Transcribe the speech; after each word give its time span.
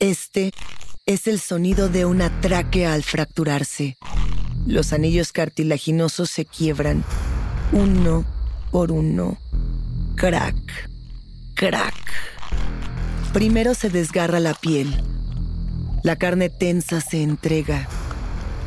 Este 0.00 0.52
es 1.04 1.26
el 1.26 1.38
sonido 1.38 1.90
de 1.90 2.06
una 2.06 2.40
tráquea 2.40 2.94
al 2.94 3.02
fracturarse. 3.02 3.98
Los 4.66 4.94
anillos 4.94 5.30
cartilaginosos 5.30 6.30
se 6.30 6.46
quiebran, 6.46 7.04
uno 7.70 8.24
por 8.70 8.92
uno. 8.92 9.36
Crack, 10.14 10.56
crack. 11.52 11.94
Primero 13.34 13.74
se 13.74 13.90
desgarra 13.90 14.40
la 14.40 14.54
piel. 14.54 15.04
La 16.02 16.16
carne 16.16 16.48
tensa 16.48 17.02
se 17.02 17.22
entrega. 17.22 17.86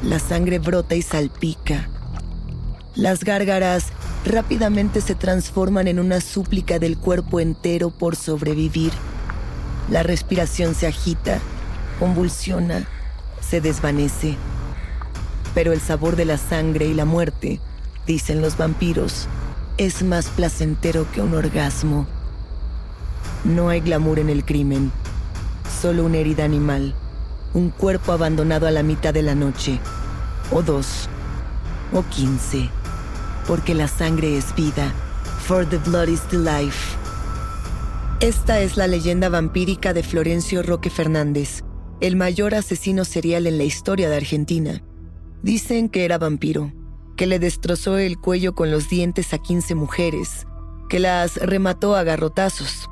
La 0.03 0.19
sangre 0.19 0.59
brota 0.59 0.93
y 0.93 1.01
salpica. 1.01 1.89
Las 2.93 3.23
gárgaras 3.23 3.85
rápidamente 4.23 5.01
se 5.01 5.15
transforman 5.15 5.87
en 5.87 5.99
una 5.99 6.21
súplica 6.21 6.77
del 6.77 6.95
cuerpo 6.95 7.39
entero 7.39 7.89
por 7.89 8.15
sobrevivir. 8.15 8.93
La 9.89 10.01
respiración 10.01 10.75
se 10.75 10.87
agita, 10.87 11.39
convulsiona, 11.99 12.87
se 13.41 13.61
desvanece. 13.61 14.37
Pero 15.53 15.73
el 15.73 15.81
sabor 15.81 16.15
de 16.15 16.25
la 16.25 16.37
sangre 16.37 16.85
y 16.85 16.93
la 16.93 17.05
muerte, 17.05 17.59
dicen 18.07 18.41
los 18.41 18.57
vampiros, 18.57 19.27
es 19.77 20.03
más 20.03 20.27
placentero 20.27 21.05
que 21.11 21.21
un 21.21 21.33
orgasmo. 21.33 22.07
No 23.43 23.69
hay 23.69 23.81
glamour 23.81 24.19
en 24.19 24.29
el 24.29 24.45
crimen, 24.45 24.91
solo 25.81 26.05
una 26.05 26.17
herida 26.17 26.45
animal, 26.45 26.95
un 27.53 27.69
cuerpo 27.69 28.13
abandonado 28.13 28.67
a 28.67 28.71
la 28.71 28.83
mitad 28.83 29.13
de 29.13 29.21
la 29.21 29.35
noche, 29.35 29.79
o 30.51 30.61
dos, 30.61 31.09
o 31.93 32.03
quince, 32.03 32.69
porque 33.47 33.75
la 33.75 33.87
sangre 33.87 34.37
es 34.37 34.55
vida, 34.55 34.93
for 35.45 35.67
the 35.67 35.77
blood 35.77 36.07
is 36.07 36.21
the 36.29 36.37
life. 36.37 37.02
Esta 38.23 38.61
es 38.61 38.77
la 38.77 38.87
leyenda 38.87 39.27
vampírica 39.27 39.91
de 39.91 40.01
Florencio 40.01 40.63
Roque 40.63 40.89
Fernández, 40.89 41.61
el 41.99 42.15
mayor 42.15 42.55
asesino 42.55 43.03
serial 43.03 43.47
en 43.47 43.57
la 43.57 43.65
historia 43.65 44.09
de 44.09 44.15
Argentina. 44.15 44.81
Dicen 45.41 45.89
que 45.89 46.05
era 46.05 46.17
vampiro, 46.17 46.71
que 47.17 47.27
le 47.27 47.37
destrozó 47.37 47.97
el 47.97 48.17
cuello 48.17 48.55
con 48.55 48.71
los 48.71 48.87
dientes 48.87 49.33
a 49.33 49.39
15 49.39 49.75
mujeres, 49.75 50.47
que 50.87 50.99
las 50.99 51.35
remató 51.35 51.97
a 51.97 52.03
garrotazos. 52.03 52.89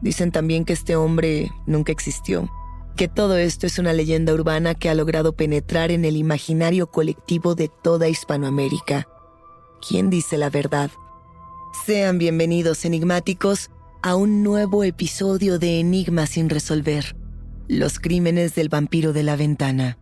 Dicen 0.00 0.32
también 0.32 0.64
que 0.64 0.72
este 0.72 0.96
hombre 0.96 1.52
nunca 1.64 1.92
existió, 1.92 2.50
que 2.96 3.06
todo 3.06 3.36
esto 3.36 3.68
es 3.68 3.78
una 3.78 3.92
leyenda 3.92 4.34
urbana 4.34 4.74
que 4.74 4.90
ha 4.90 4.96
logrado 4.96 5.36
penetrar 5.36 5.92
en 5.92 6.04
el 6.04 6.16
imaginario 6.16 6.88
colectivo 6.88 7.54
de 7.54 7.68
toda 7.68 8.08
Hispanoamérica. 8.08 9.06
¿Quién 9.80 10.10
dice 10.10 10.38
la 10.38 10.50
verdad? 10.50 10.90
Sean 11.86 12.18
bienvenidos, 12.18 12.84
enigmáticos, 12.84 13.70
a 14.02 14.16
un 14.16 14.42
nuevo 14.42 14.82
episodio 14.82 15.60
de 15.60 15.78
Enigma 15.78 16.26
sin 16.26 16.50
resolver. 16.50 17.14
Los 17.68 18.00
crímenes 18.00 18.56
del 18.56 18.68
vampiro 18.68 19.12
de 19.12 19.22
la 19.22 19.36
ventana. 19.36 19.96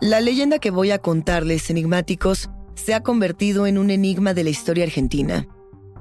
La 0.00 0.20
leyenda 0.20 0.58
que 0.58 0.72
voy 0.72 0.90
a 0.90 0.98
contarles, 0.98 1.70
enigmáticos, 1.70 2.50
se 2.74 2.92
ha 2.92 3.04
convertido 3.04 3.68
en 3.68 3.78
un 3.78 3.90
enigma 3.90 4.34
de 4.34 4.42
la 4.42 4.50
historia 4.50 4.82
argentina. 4.82 5.46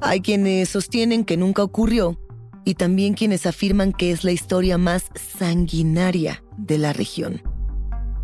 Hay 0.01 0.21
quienes 0.21 0.69
sostienen 0.69 1.23
que 1.23 1.37
nunca 1.37 1.63
ocurrió 1.63 2.19
y 2.65 2.73
también 2.73 3.13
quienes 3.13 3.45
afirman 3.45 3.93
que 3.93 4.09
es 4.09 4.23
la 4.23 4.31
historia 4.31 4.79
más 4.79 5.11
sanguinaria 5.37 6.43
de 6.57 6.79
la 6.79 6.93
región. 6.93 7.43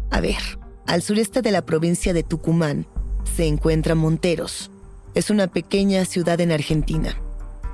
A 0.10 0.20
ver, 0.20 0.42
al 0.88 1.04
sureste 1.04 1.44
de 1.44 1.52
la 1.52 1.64
provincia 1.64 2.12
de 2.12 2.24
Tucumán 2.24 2.88
se 3.36 3.46
encuentra 3.46 3.94
Monteros. 3.94 4.71
Es 5.14 5.30
una 5.30 5.48
pequeña 5.48 6.06
ciudad 6.06 6.40
en 6.40 6.54
Argentina. 6.54 7.22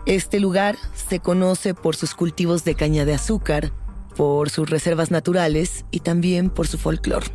Este 0.08 0.40
lugar 0.40 0.76
se 0.96 1.20
conoce 1.20 1.76
por 1.76 1.96
sus 1.96 2.16
cultivos 2.16 2.64
de 2.64 2.74
caña 2.74 3.06
de 3.06 3.14
azúcar, 3.14 3.72
por 4.16 4.50
sus 4.50 4.68
reservas 4.68 5.12
naturales 5.12 5.86
y 5.92 6.00
también 6.00 6.50
por 6.50 6.66
su 6.66 6.80
folclore. 6.80 7.28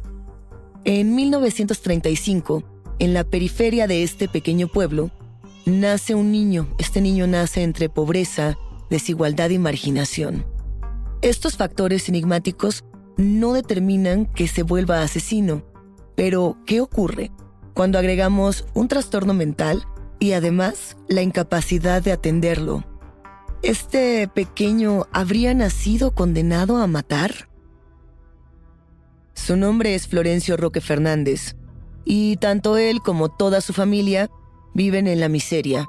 En 0.84 1.14
1935, 1.14 2.64
en 2.98 3.14
la 3.14 3.22
periferia 3.22 3.86
de 3.86 4.02
este 4.02 4.26
pequeño 4.26 4.66
pueblo, 4.66 5.12
nace 5.66 6.16
un 6.16 6.32
niño. 6.32 6.66
Este 6.78 7.00
niño 7.00 7.28
nace 7.28 7.62
entre 7.62 7.88
pobreza, 7.88 8.58
desigualdad 8.90 9.50
y 9.50 9.60
marginación. 9.60 10.44
Estos 11.20 11.56
factores 11.56 12.08
enigmáticos 12.08 12.82
no 13.16 13.52
determinan 13.52 14.26
que 14.26 14.48
se 14.48 14.64
vuelva 14.64 15.02
asesino, 15.02 15.62
pero 16.16 16.56
¿qué 16.66 16.80
ocurre 16.80 17.30
cuando 17.74 17.98
agregamos 17.98 18.66
un 18.74 18.88
trastorno 18.88 19.34
mental 19.34 19.84
y 20.18 20.32
además 20.32 20.96
la 21.08 21.22
incapacidad 21.22 22.02
de 22.02 22.12
atenderlo? 22.12 22.84
¿Este 23.62 24.28
pequeño 24.28 25.06
habría 25.12 25.54
nacido 25.54 26.12
condenado 26.12 26.78
a 26.78 26.86
matar? 26.86 27.48
Su 29.34 29.56
nombre 29.56 29.94
es 29.94 30.08
Florencio 30.08 30.56
Roque 30.56 30.80
Fernández, 30.80 31.56
y 32.04 32.36
tanto 32.36 32.76
él 32.76 33.00
como 33.00 33.28
toda 33.28 33.60
su 33.60 33.72
familia 33.72 34.30
viven 34.74 35.06
en 35.06 35.20
la 35.20 35.28
miseria. 35.28 35.88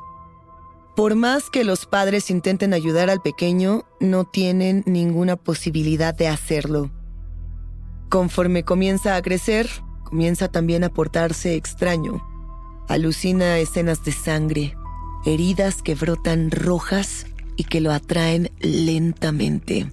Por 0.95 1.15
más 1.15 1.49
que 1.49 1.63
los 1.63 1.87
padres 1.87 2.29
intenten 2.29 2.73
ayudar 2.73 3.09
al 3.09 3.21
pequeño, 3.21 3.85
no 3.99 4.25
tienen 4.25 4.83
ninguna 4.85 5.35
posibilidad 5.35 6.13
de 6.13 6.27
hacerlo. 6.27 6.91
Conforme 8.09 8.63
comienza 8.63 9.15
a 9.15 9.21
crecer, 9.23 9.67
comienza 10.13 10.47
también 10.47 10.83
a 10.83 10.89
portarse 10.89 11.55
extraño. 11.55 12.23
Alucina 12.87 13.57
escenas 13.57 14.05
de 14.05 14.11
sangre, 14.11 14.77
heridas 15.25 15.81
que 15.81 15.95
brotan 15.95 16.51
rojas 16.51 17.25
y 17.55 17.63
que 17.63 17.81
lo 17.81 17.91
atraen 17.91 18.51
lentamente. 18.59 19.91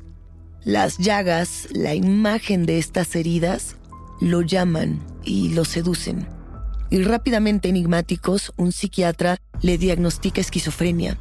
Las 0.62 0.98
llagas, 0.98 1.68
la 1.70 1.94
imagen 1.94 2.66
de 2.66 2.76
estas 2.76 3.16
heridas, 3.16 3.76
lo 4.20 4.42
llaman 4.42 5.00
y 5.24 5.54
lo 5.54 5.64
seducen. 5.64 6.28
Y 6.90 7.02
rápidamente 7.02 7.70
enigmáticos, 7.70 8.52
un 8.58 8.72
psiquiatra 8.72 9.38
le 9.62 9.78
diagnostica 9.78 10.42
esquizofrenia, 10.42 11.16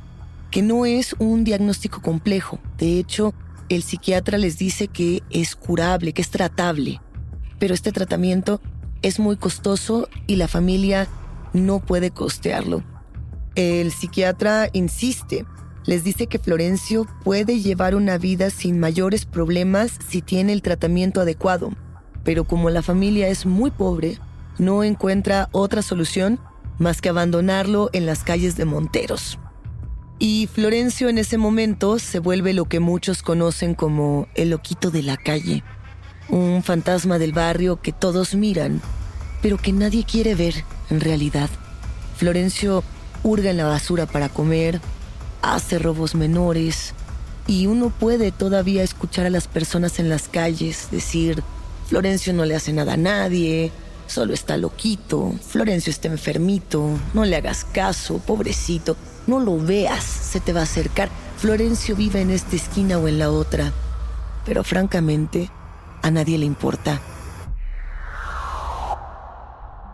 que 0.51 0.62
no 0.62 0.86
es 0.86 1.16
un 1.19 1.46
diagnóstico 1.46 2.01
complejo. 2.01 2.60
De 2.78 3.00
hecho, 3.00 3.34
el 3.69 3.81
psiquiatra 3.81 4.38
les 4.38 4.57
dice 4.57 4.90
que 4.90 5.24
es 5.30 5.56
curable, 5.56 6.12
que 6.12 6.22
es 6.22 6.31
tratable. 6.31 7.00
Pero 7.60 7.74
este 7.74 7.94
tratamiento 7.94 8.60
es 9.01 9.19
muy 9.19 9.38
costoso 9.38 10.10
y 10.28 10.36
la 10.36 10.48
familia 10.48 11.07
no 11.54 11.80
puede 11.80 12.12
costearlo. 12.12 12.84
El 13.56 13.92
psiquiatra 13.92 14.69
insiste, 14.74 15.46
les 15.86 16.04
dice 16.04 16.28
que 16.28 16.40
Florencio 16.40 17.07
puede 17.24 17.60
llevar 17.60 17.96
una 17.96 18.18
vida 18.18 18.50
sin 18.50 18.80
mayores 18.80 19.25
problemas 19.25 19.98
si 20.07 20.22
tiene 20.22 20.54
el 20.54 20.62
tratamiento 20.62 21.22
adecuado, 21.22 21.72
pero 22.24 22.44
como 22.44 22.69
la 22.69 22.81
familia 22.81 23.28
es 23.28 23.46
muy 23.46 23.72
pobre, 23.72 24.19
no 24.57 24.84
encuentra 24.84 25.50
otra 25.51 25.81
solución 25.81 26.40
más 26.78 27.01
que 27.01 27.10
abandonarlo 27.10 27.90
en 27.94 28.06
las 28.06 28.24
calles 28.24 28.56
de 28.56 28.66
Monteros. 28.66 29.40
Y 30.19 30.48
Florencio 30.48 31.07
en 31.07 31.18
ese 31.18 31.38
momento 31.38 31.98
se 31.98 32.19
vuelve 32.19 32.54
lo 32.54 32.66
que 32.66 32.80
muchos 32.80 33.24
conocen 33.24 33.74
como 33.74 34.28
el 34.36 34.50
loquito 34.50 34.92
de 34.92 35.01
la 35.01 35.16
calle, 35.16 35.63
un 36.29 36.63
fantasma 36.63 37.19
del 37.19 37.33
barrio 37.33 37.81
que 37.81 37.91
todos 37.91 38.35
miran, 38.35 38.81
pero 39.41 39.57
que 39.57 39.71
nadie 39.71 40.03
quiere 40.03 40.35
ver 40.35 40.63
en 40.89 40.99
realidad. 40.99 41.49
Florencio 42.17 42.83
hurga 43.23 43.51
en 43.51 43.57
la 43.57 43.65
basura 43.65 44.05
para 44.05 44.29
comer, 44.29 44.81
hace 45.41 45.79
robos 45.79 46.15
menores, 46.15 46.93
y 47.47 47.65
uno 47.65 47.89
puede 47.89 48.31
todavía 48.31 48.83
escuchar 48.83 49.25
a 49.25 49.31
las 49.31 49.47
personas 49.47 49.99
en 49.99 50.09
las 50.09 50.27
calles 50.27 50.89
decir, 50.91 51.43
Florencio 51.87 52.33
no 52.33 52.45
le 52.45 52.55
hace 52.55 52.73
nada 52.73 52.93
a 52.93 52.97
nadie, 52.97 53.71
solo 54.05 54.33
está 54.33 54.57
loquito, 54.57 55.33
Florencio 55.47 55.89
está 55.89 56.07
enfermito, 56.07 56.99
no 57.13 57.25
le 57.25 57.35
hagas 57.35 57.65
caso, 57.65 58.19
pobrecito, 58.19 58.95
no 59.25 59.39
lo 59.39 59.57
veas, 59.57 60.03
se 60.03 60.39
te 60.39 60.53
va 60.53 60.61
a 60.61 60.63
acercar, 60.63 61.09
Florencio 61.37 61.95
vive 61.95 62.21
en 62.21 62.29
esta 62.29 62.55
esquina 62.55 62.97
o 62.99 63.07
en 63.07 63.17
la 63.17 63.31
otra. 63.31 63.71
Pero 64.45 64.63
francamente, 64.63 65.49
a 66.01 66.12
nadie 66.12 66.38
le 66.38 66.46
importa. 66.46 67.01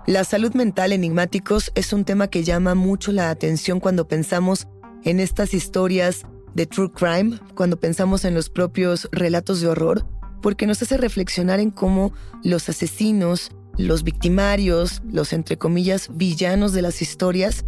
La 0.07 0.24
salud 0.24 0.54
mental 0.54 0.94
enigmáticos 0.94 1.72
es 1.74 1.92
un 1.92 2.06
tema 2.06 2.28
que 2.28 2.44
llama 2.44 2.75
mucho 2.75 3.12
la 3.12 3.31
atención 3.31 3.80
cuando 3.80 4.07
pensamos 4.07 4.68
en 5.04 5.19
estas 5.19 5.54
historias 5.54 6.25
de 6.54 6.68
true 6.68 6.92
crime, 6.92 7.40
cuando 7.56 7.80
pensamos 7.80 8.24
en 8.24 8.36
los 8.36 8.50
propios 8.50 9.10
relatos 9.12 9.62
de 9.62 9.68
horror, 9.68 10.06
porque 10.42 10.68
nos 10.68 10.81
hace 10.81 10.98
reflexionar 10.98 11.60
en 11.60 11.72
cómo 11.72 12.13
los 12.44 12.69
asesinos 12.69 13.52
los 13.78 14.04
victimarios, 14.04 15.02
los 15.12 15.34
entre 15.34 15.57
comillas 15.57 16.10
villanos 16.13 16.74
de 16.74 16.81
las 16.81 17.02
historias, 17.02 17.66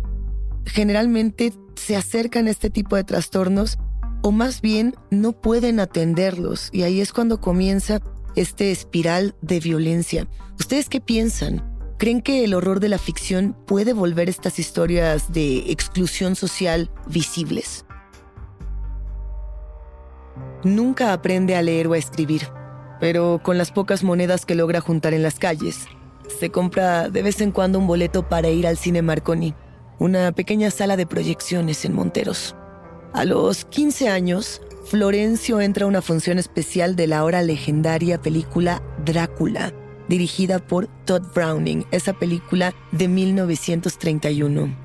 generalmente 0.65 1.53
se 1.75 1.95
acercan 1.95 2.47
a 2.47 2.51
este 2.51 2.69
tipo 2.69 2.95
de 2.95 3.03
trastornos 3.03 3.77
o 4.21 4.31
más 4.31 4.61
bien 4.61 4.95
no 5.11 5.33
pueden 5.33 5.79
atenderlos 5.79 6.69
y 6.71 6.83
ahí 6.83 7.01
es 7.01 7.13
cuando 7.13 7.39
comienza 7.39 8.01
este 8.37 8.71
espiral 8.71 9.35
de 9.41 9.59
violencia. 9.59 10.27
¿Ustedes 10.59 10.89
qué 10.89 11.01
piensan? 11.01 11.63
¿Creen 11.97 12.21
que 12.21 12.43
el 12.43 12.53
horror 12.53 12.79
de 12.79 12.89
la 12.89 12.99
ficción 12.99 13.55
puede 13.65 13.93
volver 13.93 14.29
estas 14.29 14.59
historias 14.59 15.31
de 15.33 15.71
exclusión 15.71 16.35
social 16.35 16.91
visibles? 17.07 17.85
Nunca 20.63 21.13
aprende 21.13 21.55
a 21.55 21.61
leer 21.61 21.87
o 21.87 21.93
a 21.93 21.97
escribir, 21.97 22.47
pero 22.99 23.41
con 23.43 23.57
las 23.57 23.71
pocas 23.71 24.03
monedas 24.03 24.45
que 24.45 24.55
logra 24.55 24.81
juntar 24.81 25.13
en 25.13 25.23
las 25.23 25.39
calles, 25.39 25.87
se 26.39 26.51
compra 26.51 27.09
de 27.09 27.23
vez 27.23 27.41
en 27.41 27.51
cuando 27.51 27.79
un 27.79 27.87
boleto 27.87 28.27
para 28.27 28.49
ir 28.49 28.67
al 28.67 28.77
cine 28.77 29.01
Marconi, 29.01 29.55
una 29.97 30.31
pequeña 30.31 30.69
sala 30.69 30.97
de 30.97 31.07
proyecciones 31.07 31.85
en 31.85 31.93
Monteros. 31.93 32.55
A 33.13 33.25
los 33.25 33.65
15 33.65 34.09
años, 34.09 34.61
Florencio 34.85 35.59
entra 35.59 35.85
a 35.85 35.87
una 35.87 36.01
función 36.01 36.37
especial 36.37 36.95
de 36.95 37.07
la 37.07 37.19
ahora 37.19 37.41
legendaria 37.41 38.21
película 38.21 38.81
Drácula, 39.03 39.73
dirigida 40.07 40.59
por 40.59 40.87
Todd 41.05 41.23
Browning, 41.33 41.85
esa 41.91 42.13
película 42.13 42.73
de 42.91 43.07
1931. 43.07 44.75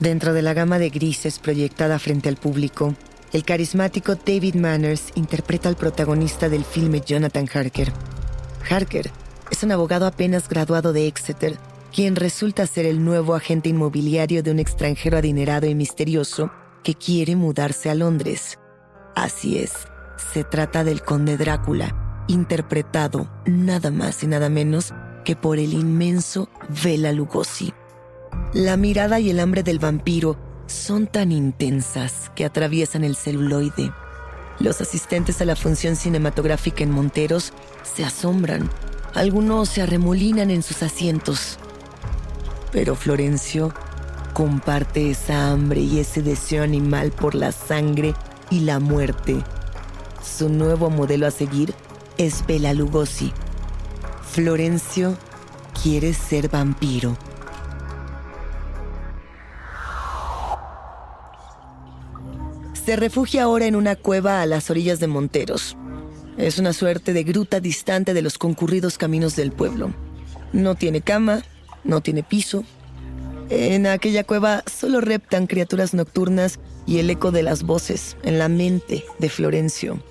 Dentro 0.00 0.32
de 0.32 0.42
la 0.42 0.54
gama 0.54 0.78
de 0.78 0.90
grises 0.90 1.38
proyectada 1.38 1.98
frente 1.98 2.28
al 2.28 2.36
público, 2.36 2.94
el 3.32 3.44
carismático 3.44 4.16
David 4.16 4.56
Manners 4.56 5.12
interpreta 5.14 5.68
al 5.68 5.76
protagonista 5.76 6.48
del 6.48 6.64
filme 6.64 7.00
Jonathan 7.00 7.48
Harker. 7.52 7.92
Harker 8.68 9.10
es 9.50 9.62
un 9.62 9.72
abogado 9.72 10.06
apenas 10.06 10.48
graduado 10.48 10.92
de 10.92 11.06
Exeter, 11.06 11.58
quien 11.92 12.16
resulta 12.16 12.66
ser 12.66 12.86
el 12.86 13.04
nuevo 13.04 13.34
agente 13.34 13.68
inmobiliario 13.68 14.42
de 14.42 14.50
un 14.50 14.58
extranjero 14.58 15.16
adinerado 15.16 15.66
y 15.66 15.74
misterioso 15.74 16.50
que 16.84 16.94
quiere 16.94 17.34
mudarse 17.34 17.90
a 17.90 17.96
Londres. 17.96 18.60
Así 19.16 19.58
es, 19.58 19.72
se 20.32 20.44
trata 20.44 20.84
del 20.84 21.02
conde 21.02 21.36
Drácula, 21.36 22.24
interpretado 22.28 23.28
nada 23.46 23.90
más 23.90 24.22
y 24.22 24.28
nada 24.28 24.48
menos 24.48 24.94
que 25.24 25.34
por 25.34 25.58
el 25.58 25.72
inmenso 25.72 26.48
Bela 26.84 27.10
Lugosi. 27.10 27.74
La 28.52 28.76
mirada 28.76 29.18
y 29.18 29.30
el 29.30 29.40
hambre 29.40 29.64
del 29.64 29.80
vampiro 29.80 30.36
son 30.66 31.08
tan 31.08 31.32
intensas 31.32 32.30
que 32.36 32.44
atraviesan 32.44 33.02
el 33.02 33.16
celuloide. 33.16 33.92
Los 34.60 34.80
asistentes 34.80 35.40
a 35.40 35.44
la 35.44 35.56
función 35.56 35.96
cinematográfica 35.96 36.84
en 36.84 36.92
Monteros 36.92 37.52
se 37.82 38.04
asombran 38.04 38.70
algunos 39.14 39.68
se 39.68 39.80
arremolinan 39.80 40.50
en 40.50 40.64
sus 40.64 40.82
asientos. 40.82 41.56
Pero 42.72 42.96
Florencio 42.96 43.72
comparte 44.34 45.10
esa 45.10 45.50
hambre 45.50 45.80
y 45.80 46.00
ese 46.00 46.20
deseo 46.20 46.64
animal 46.64 47.12
por 47.12 47.36
la 47.36 47.52
sangre 47.52 48.14
y 48.50 48.60
la 48.60 48.80
muerte. 48.80 49.42
Su 50.22 50.48
nuevo 50.48 50.90
modelo 50.90 51.26
a 51.26 51.30
seguir 51.30 51.72
es 52.18 52.44
Bela 52.44 52.74
Lugosi. 52.74 53.32
Florencio 54.22 55.16
quiere 55.80 56.12
ser 56.12 56.48
vampiro. 56.48 57.16
Se 62.84 62.96
refugia 62.96 63.44
ahora 63.44 63.66
en 63.66 63.76
una 63.76 63.94
cueva 63.94 64.42
a 64.42 64.46
las 64.46 64.68
orillas 64.68 64.98
de 64.98 65.06
Monteros. 65.06 65.76
Es 66.36 66.58
una 66.58 66.72
suerte 66.72 67.12
de 67.12 67.22
gruta 67.22 67.60
distante 67.60 68.12
de 68.12 68.22
los 68.22 68.36
concurridos 68.36 68.98
caminos 68.98 69.36
del 69.36 69.52
pueblo. 69.52 69.94
No 70.52 70.74
tiene 70.74 71.00
cama, 71.02 71.42
no 71.84 72.00
tiene 72.00 72.24
piso. 72.24 72.64
En 73.50 73.86
aquella 73.86 74.24
cueva 74.24 74.62
solo 74.66 75.00
reptan 75.00 75.46
criaturas 75.46 75.92
nocturnas 75.92 76.58
y 76.86 76.98
el 76.98 77.10
eco 77.10 77.30
de 77.30 77.42
las 77.42 77.62
voces 77.62 78.16
en 78.22 78.38
la 78.38 78.48
mente 78.48 79.04
de 79.18 79.28
Florencio. 79.28 80.02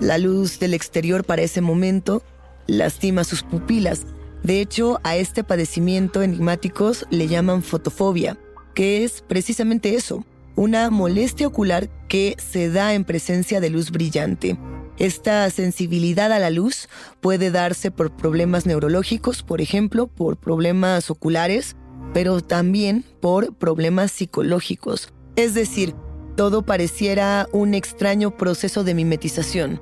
La 0.00 0.18
luz 0.18 0.58
del 0.58 0.74
exterior 0.74 1.24
para 1.24 1.42
ese 1.42 1.60
momento 1.60 2.22
lastima 2.66 3.24
sus 3.24 3.42
pupilas. 3.42 4.02
De 4.42 4.60
hecho, 4.60 5.00
a 5.02 5.16
este 5.16 5.42
padecimiento 5.44 6.22
enigmáticos 6.22 7.06
le 7.10 7.26
llaman 7.26 7.62
fotofobia, 7.62 8.38
que 8.74 9.02
es 9.02 9.22
precisamente 9.26 9.94
eso, 9.94 10.24
una 10.54 10.90
molestia 10.90 11.48
ocular 11.48 11.88
que 12.08 12.36
se 12.38 12.70
da 12.70 12.94
en 12.94 13.04
presencia 13.04 13.60
de 13.60 13.70
luz 13.70 13.90
brillante. 13.90 14.58
Esta 14.98 15.48
sensibilidad 15.50 16.32
a 16.32 16.38
la 16.38 16.50
luz 16.50 16.88
puede 17.20 17.50
darse 17.50 17.90
por 17.90 18.14
problemas 18.14 18.66
neurológicos, 18.66 19.42
por 19.42 19.60
ejemplo, 19.60 20.06
por 20.06 20.36
problemas 20.36 21.10
oculares, 21.10 21.76
pero 22.12 22.40
también 22.40 23.04
por 23.20 23.54
problemas 23.54 24.12
psicológicos. 24.12 25.12
Es 25.36 25.54
decir, 25.54 25.94
todo 26.36 26.62
pareciera 26.62 27.48
un 27.52 27.74
extraño 27.74 28.36
proceso 28.36 28.84
de 28.84 28.94
mimetización. 28.94 29.80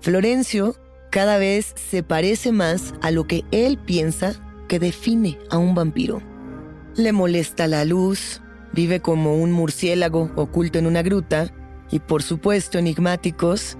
Florencio 0.00 0.76
cada 1.10 1.38
vez 1.38 1.74
se 1.76 2.02
parece 2.02 2.52
más 2.52 2.94
a 3.00 3.10
lo 3.10 3.26
que 3.26 3.44
él 3.50 3.78
piensa 3.78 4.40
que 4.68 4.78
define 4.78 5.38
a 5.50 5.58
un 5.58 5.74
vampiro. 5.74 6.20
Le 6.96 7.12
molesta 7.12 7.66
la 7.66 7.84
luz, 7.84 8.42
vive 8.72 9.00
como 9.00 9.36
un 9.36 9.52
murciélago 9.52 10.30
oculto 10.36 10.78
en 10.78 10.86
una 10.86 11.02
gruta 11.02 11.52
y 11.90 12.00
por 12.00 12.22
supuesto 12.22 12.78
enigmáticos, 12.78 13.78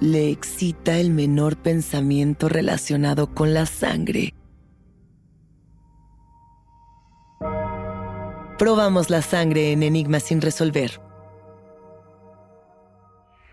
le 0.00 0.30
excita 0.30 0.98
el 0.98 1.10
menor 1.10 1.56
pensamiento 1.56 2.48
relacionado 2.48 3.34
con 3.34 3.52
la 3.52 3.66
sangre. 3.66 4.34
Probamos 8.58 9.08
la 9.08 9.22
sangre 9.22 9.70
en 9.70 9.84
Enigma 9.84 10.18
sin 10.18 10.40
resolver. 10.40 11.07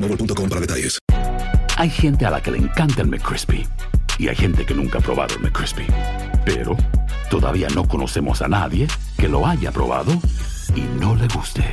boostmobile.com 0.00 0.48
para 0.48 0.60
detalles. 0.60 0.98
Hay 1.76 1.90
gente 1.90 2.26
a 2.26 2.30
la 2.30 2.42
que 2.42 2.50
le 2.50 2.58
encanta 2.58 3.02
el 3.02 3.08
McCrispy 3.08 3.66
y 4.18 4.28
hay 4.28 4.36
gente 4.36 4.66
que 4.66 4.74
nunca 4.74 4.98
ha 4.98 5.00
probado 5.00 5.34
el 5.34 5.40
McCrispy. 5.40 5.86
Pero 6.44 6.76
todavía 7.30 7.68
no 7.74 7.86
conocemos 7.86 8.42
a 8.42 8.48
nadie 8.48 8.86
que 9.16 9.28
lo 9.28 9.46
haya 9.46 9.72
probado 9.72 10.12
y 10.74 10.82
no 11.00 11.14
le 11.14 11.26
guste. 11.28 11.64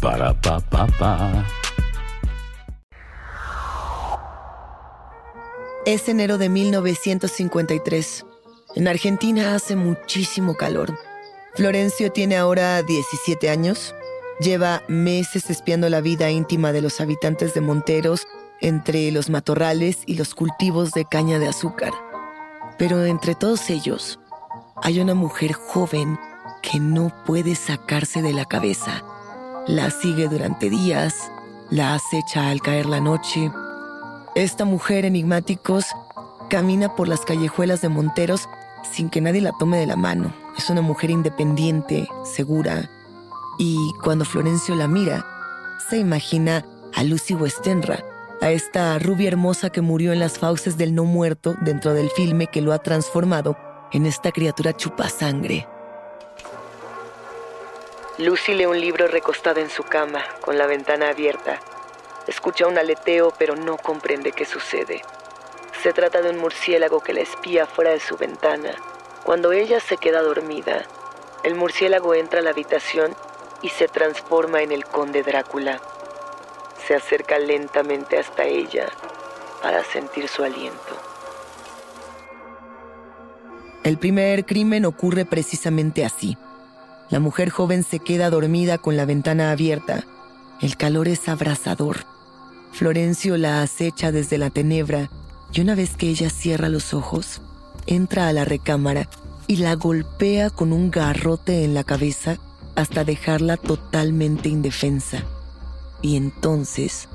Para 0.00 0.38
pa 0.40 0.60
pa 0.60 0.86
pa. 0.86 1.44
Es 5.86 6.08
enero 6.08 6.38
de 6.38 6.48
1953. 6.48 8.24
En 8.76 8.88
Argentina 8.88 9.54
hace 9.54 9.76
muchísimo 9.76 10.56
calor. 10.56 10.96
Florencio 11.54 12.10
tiene 12.10 12.36
ahora 12.36 12.82
17 12.82 13.50
años 13.50 13.94
Lleva 14.40 14.82
meses 14.88 15.48
espiando 15.48 15.88
la 15.88 16.00
vida 16.00 16.30
íntima 16.30 16.72
de 16.72 16.82
los 16.82 17.00
habitantes 17.00 17.54
de 17.54 17.60
Monteros 17.60 18.26
entre 18.60 19.10
los 19.12 19.30
matorrales 19.30 19.98
y 20.06 20.16
los 20.16 20.34
cultivos 20.34 20.90
de 20.90 21.04
caña 21.04 21.38
de 21.38 21.48
azúcar. 21.48 21.92
Pero 22.78 23.04
entre 23.04 23.34
todos 23.34 23.70
ellos 23.70 24.18
hay 24.82 25.00
una 25.00 25.14
mujer 25.14 25.52
joven 25.52 26.18
que 26.62 26.80
no 26.80 27.12
puede 27.24 27.54
sacarse 27.54 28.22
de 28.22 28.32
la 28.32 28.44
cabeza. 28.44 29.04
La 29.66 29.90
sigue 29.90 30.28
durante 30.28 30.68
días, 30.68 31.30
la 31.70 31.94
acecha 31.94 32.48
al 32.50 32.60
caer 32.60 32.86
la 32.86 33.00
noche. 33.00 33.50
Esta 34.34 34.64
mujer 34.64 35.04
enigmáticos 35.04 35.86
camina 36.50 36.96
por 36.96 37.06
las 37.06 37.20
callejuelas 37.20 37.80
de 37.82 37.88
Monteros 37.88 38.48
sin 38.90 39.10
que 39.10 39.20
nadie 39.20 39.40
la 39.40 39.52
tome 39.52 39.78
de 39.78 39.86
la 39.86 39.96
mano. 39.96 40.34
Es 40.58 40.70
una 40.70 40.82
mujer 40.82 41.10
independiente, 41.10 42.08
segura, 42.24 42.90
y 43.58 43.92
cuando 44.02 44.24
Florencio 44.24 44.74
la 44.74 44.88
mira, 44.88 45.24
se 45.88 45.98
imagina 45.98 46.64
a 46.94 47.04
Lucy 47.04 47.34
Westenra, 47.34 48.04
a 48.40 48.50
esta 48.50 48.98
rubia 48.98 49.28
hermosa 49.28 49.70
que 49.70 49.80
murió 49.80 50.12
en 50.12 50.18
las 50.18 50.38
fauces 50.38 50.76
del 50.76 50.94
no 50.94 51.04
muerto 51.04 51.54
dentro 51.60 51.94
del 51.94 52.10
filme 52.10 52.46
que 52.46 52.60
lo 52.60 52.72
ha 52.72 52.78
transformado 52.78 53.56
en 53.92 54.06
esta 54.06 54.32
criatura 54.32 54.76
chupasangre. 54.76 55.68
Lucy 58.18 58.54
lee 58.54 58.66
un 58.66 58.80
libro 58.80 59.08
recostada 59.08 59.60
en 59.60 59.70
su 59.70 59.82
cama, 59.82 60.24
con 60.40 60.56
la 60.56 60.66
ventana 60.66 61.08
abierta. 61.08 61.60
Escucha 62.28 62.66
un 62.66 62.78
aleteo, 62.78 63.32
pero 63.38 63.56
no 63.56 63.76
comprende 63.76 64.32
qué 64.32 64.44
sucede. 64.44 65.02
Se 65.82 65.92
trata 65.92 66.22
de 66.22 66.30
un 66.30 66.38
murciélago 66.38 67.00
que 67.00 67.12
la 67.12 67.20
espía 67.20 67.66
fuera 67.66 67.90
de 67.90 68.00
su 68.00 68.16
ventana. 68.16 68.70
Cuando 69.24 69.52
ella 69.52 69.80
se 69.80 69.96
queda 69.96 70.22
dormida, 70.22 70.84
el 71.42 71.56
murciélago 71.56 72.14
entra 72.14 72.38
a 72.40 72.42
la 72.42 72.50
habitación 72.50 73.14
y 73.64 73.70
se 73.70 73.88
transforma 73.88 74.62
en 74.62 74.72
el 74.72 74.84
conde 74.84 75.22
Drácula. 75.22 75.80
Se 76.86 76.94
acerca 76.94 77.38
lentamente 77.38 78.18
hasta 78.18 78.44
ella 78.44 78.88
para 79.62 79.82
sentir 79.82 80.28
su 80.28 80.44
aliento. 80.44 81.00
El 83.82 83.96
primer 83.96 84.44
crimen 84.44 84.84
ocurre 84.84 85.24
precisamente 85.24 86.04
así. 86.04 86.36
La 87.08 87.20
mujer 87.20 87.48
joven 87.48 87.84
se 87.84 88.00
queda 88.00 88.28
dormida 88.28 88.76
con 88.76 88.98
la 88.98 89.06
ventana 89.06 89.50
abierta. 89.50 90.04
El 90.60 90.76
calor 90.76 91.08
es 91.08 91.26
abrasador. 91.28 92.04
Florencio 92.72 93.38
la 93.38 93.62
acecha 93.62 94.12
desde 94.12 94.36
la 94.36 94.50
tenebra 94.50 95.08
y 95.52 95.62
una 95.62 95.74
vez 95.74 95.96
que 95.96 96.08
ella 96.08 96.28
cierra 96.28 96.68
los 96.68 96.92
ojos, 96.92 97.40
entra 97.86 98.28
a 98.28 98.32
la 98.32 98.44
recámara 98.44 99.08
y 99.46 99.56
la 99.56 99.74
golpea 99.74 100.50
con 100.50 100.72
un 100.72 100.90
garrote 100.90 101.64
en 101.64 101.72
la 101.72 101.84
cabeza 101.84 102.38
hasta 102.76 103.04
dejarla 103.04 103.56
totalmente 103.56 104.48
indefensa. 104.48 105.24
Y 106.02 106.16
entonces 106.16 107.08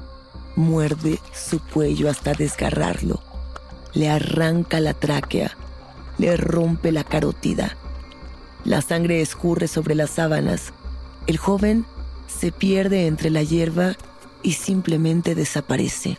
muerde 0.56 1.20
su 1.34 1.60
cuello 1.60 2.10
hasta 2.10 2.34
desgarrarlo. 2.34 3.22
Le 3.94 4.10
arranca 4.10 4.80
la 4.80 4.94
tráquea, 4.94 5.56
le 6.18 6.36
rompe 6.38 6.92
la 6.92 7.04
carótida. 7.04 7.76
La 8.66 8.82
sangre 8.82 9.22
escurre 9.22 9.68
sobre 9.68 9.96
las 9.96 10.12
sábanas. 10.12 10.74
El 11.28 11.38
joven 11.38 11.86
se 12.28 12.52
pierde 12.52 13.08
entre 13.08 13.30
la 13.30 13.44
hierba 13.44 13.96
y 14.44 14.54
simplemente 14.54 15.36
desaparece. 15.36 16.18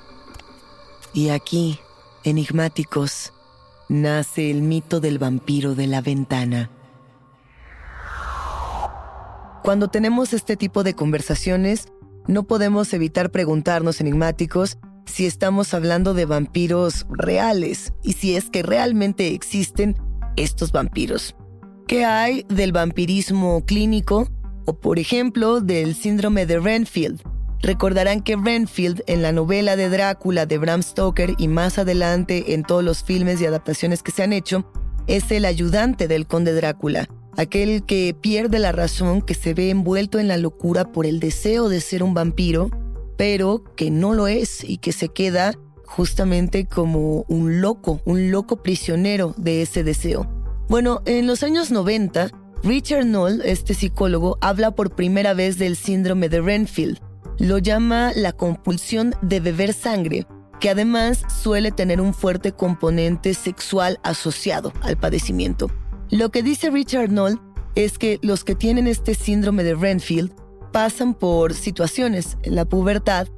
Y 1.12 1.30
aquí, 1.30 1.80
enigmáticos, 2.24 3.32
nace 3.88 4.50
el 4.50 4.62
mito 4.62 5.00
del 5.00 5.18
vampiro 5.18 5.74
de 5.74 5.86
la 5.86 6.00
ventana. 6.00 6.70
Cuando 9.62 9.88
tenemos 9.88 10.32
este 10.32 10.56
tipo 10.56 10.82
de 10.82 10.94
conversaciones, 10.94 11.88
no 12.26 12.44
podemos 12.44 12.92
evitar 12.92 13.30
preguntarnos 13.30 14.00
enigmáticos 14.00 14.78
si 15.06 15.26
estamos 15.26 15.74
hablando 15.74 16.14
de 16.14 16.24
vampiros 16.24 17.06
reales 17.10 17.92
y 18.02 18.12
si 18.14 18.36
es 18.36 18.48
que 18.50 18.62
realmente 18.62 19.34
existen 19.34 19.96
estos 20.36 20.72
vampiros. 20.72 21.34
¿Qué 21.86 22.04
hay 22.04 22.44
del 22.48 22.72
vampirismo 22.72 23.64
clínico 23.66 24.28
o, 24.66 24.78
por 24.78 24.98
ejemplo, 24.98 25.60
del 25.60 25.94
síndrome 25.94 26.46
de 26.46 26.60
Renfield, 26.60 27.22
Recordarán 27.62 28.22
que 28.22 28.36
Renfield 28.36 29.02
en 29.06 29.20
la 29.20 29.32
novela 29.32 29.76
de 29.76 29.90
Drácula 29.90 30.46
de 30.46 30.56
Bram 30.56 30.82
Stoker 30.82 31.34
y 31.36 31.46
más 31.46 31.78
adelante 31.78 32.54
en 32.54 32.62
todos 32.62 32.82
los 32.82 33.04
filmes 33.04 33.40
y 33.40 33.46
adaptaciones 33.46 34.02
que 34.02 34.12
se 34.12 34.22
han 34.22 34.32
hecho, 34.32 34.64
es 35.06 35.30
el 35.30 35.44
ayudante 35.44 36.08
del 36.08 36.26
conde 36.26 36.54
Drácula, 36.54 37.06
aquel 37.36 37.84
que 37.84 38.14
pierde 38.18 38.58
la 38.58 38.72
razón, 38.72 39.22
que 39.22 39.34
se 39.34 39.54
ve 39.54 39.70
envuelto 39.70 40.18
en 40.18 40.28
la 40.28 40.36
locura 40.36 40.92
por 40.92 41.06
el 41.06 41.20
deseo 41.20 41.68
de 41.68 41.80
ser 41.80 42.02
un 42.02 42.14
vampiro, 42.14 42.70
pero 43.16 43.62
que 43.76 43.90
no 43.90 44.14
lo 44.14 44.28
es 44.28 44.64
y 44.64 44.78
que 44.78 44.92
se 44.92 45.08
queda 45.08 45.54
justamente 45.84 46.66
como 46.66 47.24
un 47.28 47.60
loco, 47.60 48.00
un 48.04 48.30
loco 48.30 48.62
prisionero 48.62 49.34
de 49.36 49.62
ese 49.62 49.82
deseo. 49.82 50.28
Bueno, 50.68 51.02
en 51.04 51.26
los 51.26 51.42
años 51.42 51.70
90, 51.70 52.30
Richard 52.62 53.04
Knoll, 53.04 53.42
este 53.44 53.74
psicólogo, 53.74 54.38
habla 54.40 54.70
por 54.70 54.94
primera 54.94 55.34
vez 55.34 55.58
del 55.58 55.76
síndrome 55.76 56.28
de 56.28 56.40
Renfield. 56.40 57.00
Lo 57.38 57.58
llama 57.58 58.12
la 58.14 58.32
compulsión 58.32 59.14
de 59.22 59.40
beber 59.40 59.72
sangre, 59.72 60.26
que 60.60 60.70
además 60.70 61.22
suele 61.42 61.72
tener 61.72 62.00
un 62.00 62.14
fuerte 62.14 62.52
componente 62.52 63.34
sexual 63.34 63.98
asociado 64.04 64.72
al 64.82 64.96
padecimiento. 64.96 65.70
Lo 66.10 66.30
que 66.30 66.42
dice 66.42 66.70
Richard 66.70 67.08
Knoll 67.08 67.40
es 67.76 67.96
que 67.96 68.18
los 68.22 68.42
que 68.42 68.56
tienen 68.56 68.88
este 68.88 69.14
síndrome 69.14 69.62
de 69.62 69.76
Renfield 69.76 70.32
pasan 70.72 71.14
por 71.14 71.54
situaciones 71.54 72.36
en 72.42 72.56
la 72.56 72.64
pubertad 72.64 73.28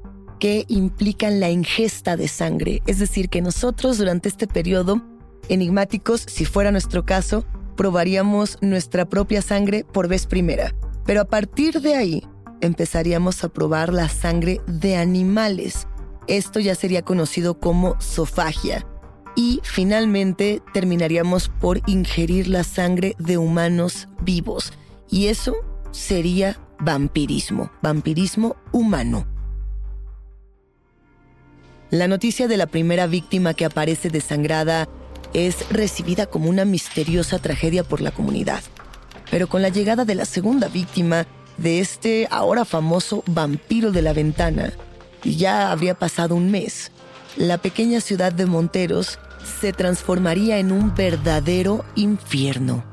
que 0.41 0.65
implican 0.69 1.39
la 1.39 1.51
ingesta 1.51 2.17
de 2.17 2.29
sangre. 2.29 2.83
Es 2.87 2.99
decir, 2.99 3.29
que 3.29 3.43
nosotros 3.43 3.99
durante 3.99 4.31
este 4.31 4.47
periodo, 4.47 5.03
enigmáticos, 5.51 6.25
si 6.27 6.47
fuera 6.47 6.73
nuestro 6.73 7.05
caso, 7.05 7.45
probaríamos 7.77 8.57
nuestra 8.63 9.05
propia 9.05 9.43
sangre 9.43 9.85
por 9.85 10.09
vez 10.09 10.27
primera. 10.27 10.75
Pero 11.05 11.21
a 11.21 11.27
partir 11.27 11.83
de 11.83 11.95
ahí 11.95 12.27
empezaríamos 12.63 13.45
a 13.45 13.51
probar 13.51 13.93
la 13.93 14.09
sangre 14.09 14.63
de 14.67 14.97
animales. 14.97 15.87
Esto 16.27 16.59
ya 16.59 16.75
sería 16.75 17.03
conocido 17.03 17.61
como 17.61 18.01
sofagia 18.01 18.87
y 19.35 19.61
finalmente 19.63 20.63
terminaríamos 20.73 21.49
por 21.49 21.81
ingerir 21.87 22.49
la 22.49 22.65
sangre 22.65 23.15
de 23.19 23.39
humanos 23.39 24.09
vivos. 24.21 24.73
Y 25.11 25.27
eso 25.27 25.55
sería 25.91 26.59
vampirismo, 26.79 27.71
vampirismo 27.83 28.57
humano. 28.73 29.27
La 31.91 32.09
noticia 32.09 32.49
de 32.49 32.57
la 32.57 32.67
primera 32.67 33.07
víctima 33.07 33.55
que 33.55 33.67
aparece 33.67 34.09
desangrada 34.09 34.89
es 35.35 35.69
recibida 35.71 36.27
como 36.27 36.49
una 36.49 36.65
misteriosa 36.65 37.39
tragedia 37.39 37.85
por 37.85 38.01
la 38.01 38.11
comunidad. 38.11 38.63
Pero 39.31 39.49
con 39.49 39.63
la 39.63 39.69
llegada 39.69 40.05
de 40.05 40.15
la 40.15 40.25
segunda 40.25 40.69
víctima, 40.69 41.27
de 41.59 41.81
este 41.81 42.29
ahora 42.31 42.65
famoso 42.65 43.23
vampiro 43.27 43.93
de 43.93 44.03
la 44.03 44.13
ventana, 44.13 44.73
ya 45.23 45.71
habría 45.71 45.95
pasado 45.95 46.35
un 46.35 46.51
mes, 46.51 46.91
la 47.37 47.59
pequeña 47.59 48.01
ciudad 48.01 48.33
de 48.33 48.47
Monteros 48.47 49.19
se 49.61 49.73
transformaría 49.73 50.59
en 50.59 50.73
un 50.73 50.95
verdadero 50.95 51.85
infierno. 51.95 52.85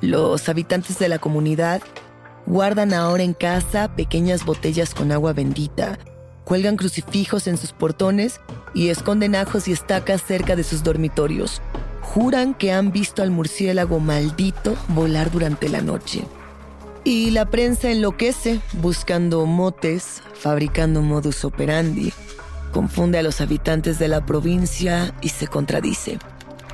Los 0.00 0.48
habitantes 0.48 0.98
de 0.98 1.08
la 1.08 1.18
comunidad 1.18 1.82
guardan 2.46 2.94
ahora 2.94 3.22
en 3.22 3.34
casa 3.34 3.94
pequeñas 3.94 4.44
botellas 4.44 4.94
con 4.94 5.12
agua 5.12 5.32
bendita, 5.32 5.98
cuelgan 6.44 6.76
crucifijos 6.76 7.46
en 7.46 7.58
sus 7.58 7.72
portones 7.72 8.40
y 8.74 8.88
esconden 8.88 9.36
ajos 9.36 9.68
y 9.68 9.72
estacas 9.72 10.22
cerca 10.22 10.56
de 10.56 10.64
sus 10.64 10.82
dormitorios. 10.82 11.60
Juran 12.00 12.54
que 12.54 12.72
han 12.72 12.90
visto 12.90 13.22
al 13.22 13.30
murciélago 13.30 14.00
maldito 14.00 14.76
volar 14.88 15.30
durante 15.30 15.68
la 15.68 15.82
noche. 15.82 16.24
Y 17.04 17.30
la 17.30 17.46
prensa 17.46 17.90
enloquece 17.90 18.60
buscando 18.74 19.46
motes, 19.46 20.22
fabricando 20.34 21.02
modus 21.02 21.44
operandi, 21.44 22.12
confunde 22.70 23.18
a 23.18 23.22
los 23.22 23.40
habitantes 23.40 23.98
de 23.98 24.08
la 24.08 24.24
provincia 24.24 25.14
y 25.20 25.30
se 25.30 25.46
contradice. 25.46 26.18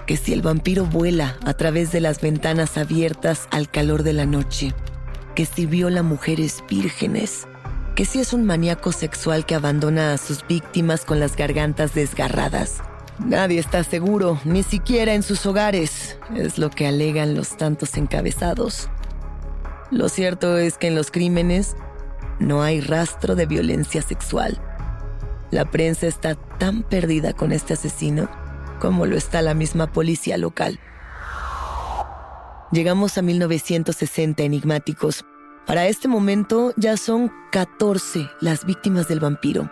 Que 0.06 0.16
si 0.16 0.32
el 0.32 0.42
vampiro 0.42 0.84
vuela 0.84 1.36
a 1.44 1.54
través 1.54 1.90
de 1.92 2.00
las 2.00 2.20
ventanas 2.20 2.78
abiertas 2.78 3.48
al 3.50 3.68
calor 3.68 4.02
de 4.02 4.12
la 4.12 4.26
noche, 4.26 4.72
que 5.34 5.46
si 5.46 5.66
viola 5.66 6.02
mujeres 6.02 6.62
vírgenes, 6.68 7.46
que 7.96 8.04
si 8.04 8.20
es 8.20 8.32
un 8.32 8.44
maníaco 8.44 8.92
sexual 8.92 9.46
que 9.46 9.54
abandona 9.54 10.12
a 10.12 10.18
sus 10.18 10.46
víctimas 10.46 11.04
con 11.04 11.18
las 11.18 11.34
gargantas 11.36 11.94
desgarradas. 11.94 12.82
Nadie 13.18 13.58
está 13.58 13.82
seguro, 13.82 14.38
ni 14.44 14.62
siquiera 14.62 15.14
en 15.14 15.22
sus 15.22 15.46
hogares, 15.46 16.18
es 16.34 16.58
lo 16.58 16.70
que 16.70 16.86
alegan 16.86 17.34
los 17.34 17.56
tantos 17.56 17.96
encabezados. 17.96 18.90
Lo 19.90 20.08
cierto 20.08 20.58
es 20.58 20.76
que 20.76 20.88
en 20.88 20.94
los 20.94 21.10
crímenes 21.10 21.74
no 22.38 22.62
hay 22.62 22.80
rastro 22.80 23.34
de 23.34 23.46
violencia 23.46 24.02
sexual. 24.02 24.60
La 25.50 25.64
prensa 25.70 26.06
está 26.06 26.34
tan 26.34 26.82
perdida 26.82 27.32
con 27.32 27.52
este 27.52 27.74
asesino 27.74 28.28
como 28.80 29.06
lo 29.06 29.16
está 29.16 29.42
la 29.42 29.54
misma 29.54 29.92
policía 29.92 30.36
local. 30.36 30.78
Llegamos 32.72 33.16
a 33.16 33.22
1960 33.22 34.42
enigmáticos. 34.42 35.24
Para 35.66 35.86
este 35.86 36.08
momento 36.08 36.72
ya 36.76 36.96
son 36.96 37.32
14 37.52 38.28
las 38.40 38.64
víctimas 38.64 39.08
del 39.08 39.20
vampiro. 39.20 39.70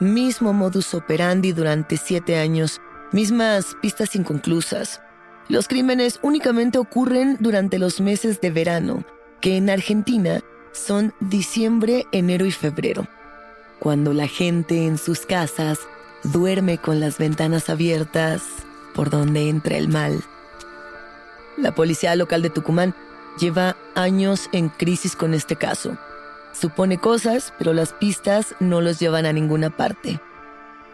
Mismo 0.00 0.52
modus 0.52 0.94
operandi 0.94 1.52
durante 1.52 1.96
siete 1.96 2.38
años, 2.38 2.80
mismas 3.12 3.76
pistas 3.80 4.16
inconclusas. 4.16 5.00
Los 5.48 5.68
crímenes 5.68 6.18
únicamente 6.22 6.78
ocurren 6.78 7.36
durante 7.38 7.78
los 7.78 8.00
meses 8.00 8.40
de 8.40 8.50
verano, 8.50 9.04
que 9.40 9.56
en 9.56 9.68
Argentina 9.70 10.40
son 10.72 11.14
diciembre, 11.20 12.06
enero 12.12 12.46
y 12.46 12.50
febrero 12.50 13.06
cuando 13.82 14.12
la 14.12 14.28
gente 14.28 14.86
en 14.86 14.96
sus 14.96 15.26
casas 15.26 15.80
duerme 16.22 16.78
con 16.78 17.00
las 17.00 17.18
ventanas 17.18 17.68
abiertas 17.68 18.44
por 18.94 19.10
donde 19.10 19.48
entra 19.48 19.76
el 19.76 19.88
mal. 19.88 20.22
La 21.56 21.74
policía 21.74 22.14
local 22.14 22.42
de 22.42 22.50
Tucumán 22.50 22.94
lleva 23.40 23.76
años 23.96 24.48
en 24.52 24.68
crisis 24.68 25.16
con 25.16 25.34
este 25.34 25.56
caso. 25.56 25.98
Supone 26.52 26.98
cosas, 26.98 27.52
pero 27.58 27.72
las 27.72 27.92
pistas 27.92 28.54
no 28.60 28.80
los 28.80 29.00
llevan 29.00 29.26
a 29.26 29.32
ninguna 29.32 29.68
parte. 29.70 30.20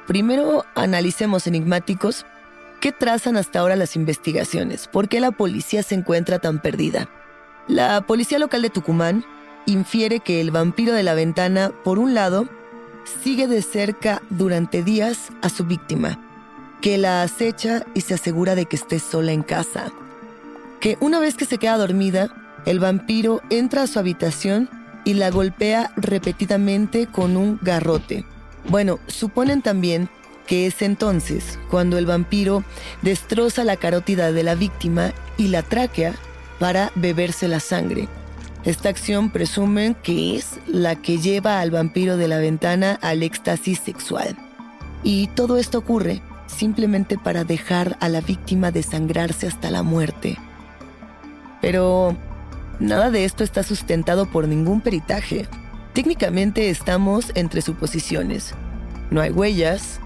Primero 0.06 0.64
analicemos 0.74 1.46
enigmáticos 1.46 2.24
qué 2.80 2.90
trazan 2.90 3.36
hasta 3.36 3.58
ahora 3.58 3.76
las 3.76 3.96
investigaciones, 3.96 4.88
por 4.88 5.10
qué 5.10 5.20
la 5.20 5.32
policía 5.32 5.82
se 5.82 5.94
encuentra 5.94 6.38
tan 6.38 6.62
perdida. 6.62 7.10
La 7.66 8.00
policía 8.00 8.38
local 8.38 8.62
de 8.62 8.70
Tucumán 8.70 9.26
infiere 9.66 10.20
que 10.20 10.40
el 10.40 10.50
vampiro 10.50 10.94
de 10.94 11.02
la 11.02 11.12
ventana, 11.12 11.70
por 11.84 11.98
un 11.98 12.14
lado, 12.14 12.48
sigue 13.22 13.46
de 13.46 13.62
cerca 13.62 14.22
durante 14.30 14.82
días 14.82 15.30
a 15.42 15.48
su 15.48 15.64
víctima, 15.64 16.18
que 16.80 16.98
la 16.98 17.22
acecha 17.22 17.84
y 17.94 18.02
se 18.02 18.14
asegura 18.14 18.54
de 18.54 18.66
que 18.66 18.76
esté 18.76 18.98
sola 18.98 19.32
en 19.32 19.42
casa. 19.42 19.90
Que 20.80 20.96
una 21.00 21.18
vez 21.18 21.34
que 21.34 21.44
se 21.44 21.58
queda 21.58 21.76
dormida, 21.76 22.28
el 22.66 22.78
vampiro 22.78 23.40
entra 23.50 23.82
a 23.82 23.86
su 23.86 23.98
habitación 23.98 24.68
y 25.04 25.14
la 25.14 25.30
golpea 25.30 25.92
repetidamente 25.96 27.06
con 27.06 27.36
un 27.36 27.58
garrote. 27.62 28.24
Bueno, 28.68 28.98
suponen 29.06 29.62
también 29.62 30.08
que 30.46 30.66
es 30.66 30.82
entonces 30.82 31.58
cuando 31.70 31.98
el 31.98 32.06
vampiro 32.06 32.64
destroza 33.02 33.64
la 33.64 33.76
carótida 33.76 34.32
de 34.32 34.42
la 34.42 34.54
víctima 34.54 35.12
y 35.36 35.48
la 35.48 35.62
tráquea 35.62 36.14
para 36.58 36.90
beberse 36.94 37.48
la 37.48 37.60
sangre. 37.60 38.08
Esta 38.68 38.90
acción 38.90 39.30
presumen 39.30 39.94
que 39.94 40.36
es 40.36 40.60
la 40.66 40.94
que 40.94 41.16
lleva 41.16 41.60
al 41.60 41.70
vampiro 41.70 42.18
de 42.18 42.28
la 42.28 42.36
ventana 42.36 42.98
al 43.00 43.22
éxtasis 43.22 43.78
sexual. 43.78 44.36
Y 45.02 45.28
todo 45.28 45.56
esto 45.56 45.78
ocurre 45.78 46.20
simplemente 46.46 47.16
para 47.16 47.44
dejar 47.44 47.96
a 48.00 48.10
la 48.10 48.20
víctima 48.20 48.70
desangrarse 48.70 49.46
hasta 49.46 49.70
la 49.70 49.82
muerte. 49.82 50.36
Pero 51.62 52.14
nada 52.78 53.10
de 53.10 53.24
esto 53.24 53.42
está 53.42 53.62
sustentado 53.62 54.26
por 54.26 54.46
ningún 54.46 54.82
peritaje. 54.82 55.48
Técnicamente 55.94 56.68
estamos 56.68 57.32
entre 57.36 57.62
suposiciones. 57.62 58.52
No 59.10 59.22
hay 59.22 59.30
huellas, 59.30 59.98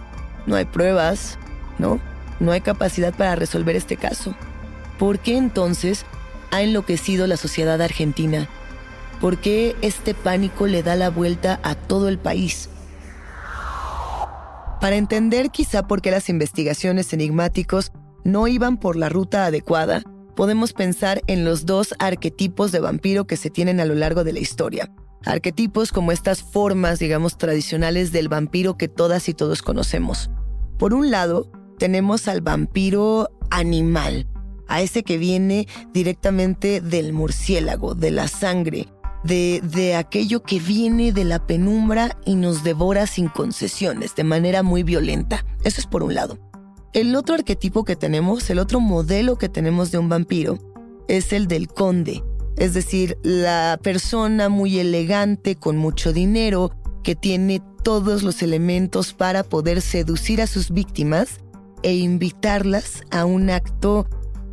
no 0.47 0.55
hay 0.55 0.67
pruebas, 0.67 1.37
¿no? 1.81 1.99
No 2.39 2.53
hay 2.53 2.61
capacidad 2.61 3.13
para 3.13 3.35
resolver 3.35 3.75
este 3.75 3.97
caso. 3.97 4.37
¿Por 5.01 5.19
qué 5.19 5.37
entonces 5.37 6.07
ha 6.53 6.63
enloquecido 6.63 7.27
la 7.27 7.37
sociedad 7.37 7.83
argentina? 7.83 8.49
¿Por 9.21 9.39
qué 9.39 9.75
este 9.83 10.15
pánico 10.15 10.69
le 10.69 10.83
da 10.83 10.95
la 10.95 11.11
vuelta 11.11 11.59
a 11.65 11.75
todo 11.75 12.09
el 12.09 12.19
país? 12.19 12.69
Para 14.81 14.97
entender 14.97 15.51
quizá 15.51 15.87
por 15.87 16.03
qué 16.03 16.11
las 16.11 16.29
investigaciones 16.29 17.13
enigmáticos 17.13 17.93
no 18.25 18.49
iban 18.49 18.79
por 18.79 18.97
la 18.97 19.09
ruta 19.09 19.47
adecuada, 19.47 20.03
podemos 20.35 20.73
pensar 20.73 21.23
en 21.27 21.45
los 21.45 21.67
dos 21.67 21.95
arquetipos 21.99 22.73
de 22.73 22.81
vampiro 22.81 23.27
que 23.27 23.37
se 23.37 23.51
tienen 23.51 23.81
a 23.81 23.85
lo 23.85 23.95
largo 23.95 24.25
de 24.25 24.33
la 24.33 24.41
historia. 24.41 24.91
Arquetipos 25.25 25.93
como 25.93 26.11
estas 26.11 26.43
formas, 26.43 26.99
digamos, 26.99 27.39
tradicionales 27.39 28.11
del 28.11 28.29
vampiro 28.29 28.77
que 28.77 28.89
todas 28.89 29.29
y 29.29 29.35
todos 29.35 29.63
conocemos. 29.63 30.31
Por 30.79 30.95
un 30.95 31.13
lado, 31.13 31.49
tenemos 31.79 32.27
al 32.27 32.41
vampiro 32.41 33.29
animal, 33.51 34.27
a 34.73 34.81
ese 34.81 35.03
que 35.03 35.19
viene 35.19 35.69
directamente 35.93 36.81
del 36.81 37.13
murciélago, 37.13 37.95
de 37.95 38.11
la 38.11 38.27
sangre, 38.27 38.89
de, 39.23 39.61
de 39.63 39.95
aquello 39.97 40.43
que 40.43 40.61
viene 40.61 41.13
de 41.13 41.25
la 41.25 41.47
penumbra 41.47 42.19
y 42.25 42.37
nos 42.37 42.65
devora 42.65 43.07
sin 43.07 43.29
concesiones, 43.29 44.15
de 44.15 44.25
manera 44.25 44.63
muy 44.63 44.83
violenta. 44.83 45.45
Eso 45.63 45.83
es 45.83 45.87
por 45.87 46.03
un 46.03 46.15
lado. 46.15 46.39
El 46.95 47.15
otro 47.17 47.35
arquetipo 47.35 47.85
que 47.85 47.97
tenemos, 47.97 48.49
el 48.49 48.59
otro 48.59 48.81
modelo 48.81 49.37
que 49.37 49.51
tenemos 49.51 49.91
de 49.91 49.99
un 49.99 50.09
vampiro, 50.09 50.59
es 51.07 51.35
el 51.35 51.49
del 51.49 51.69
conde, 51.69 52.23
es 52.57 52.73
decir, 52.73 53.19
la 53.23 53.79
persona 53.83 54.49
muy 54.49 54.79
elegante, 54.79 55.55
con 55.55 55.77
mucho 55.77 56.15
dinero, 56.15 56.73
que 57.03 57.15
tiene 57.15 57.63
todos 57.83 58.23
los 58.23 58.43
elementos 58.43 59.13
para 59.13 59.43
poder 59.43 59.83
seducir 59.83 60.41
a 60.41 60.47
sus 60.47 60.71
víctimas 60.71 61.41
e 61.83 61.95
invitarlas 61.95 63.03
a 63.11 63.27
un 63.27 63.51
acto 63.51 64.07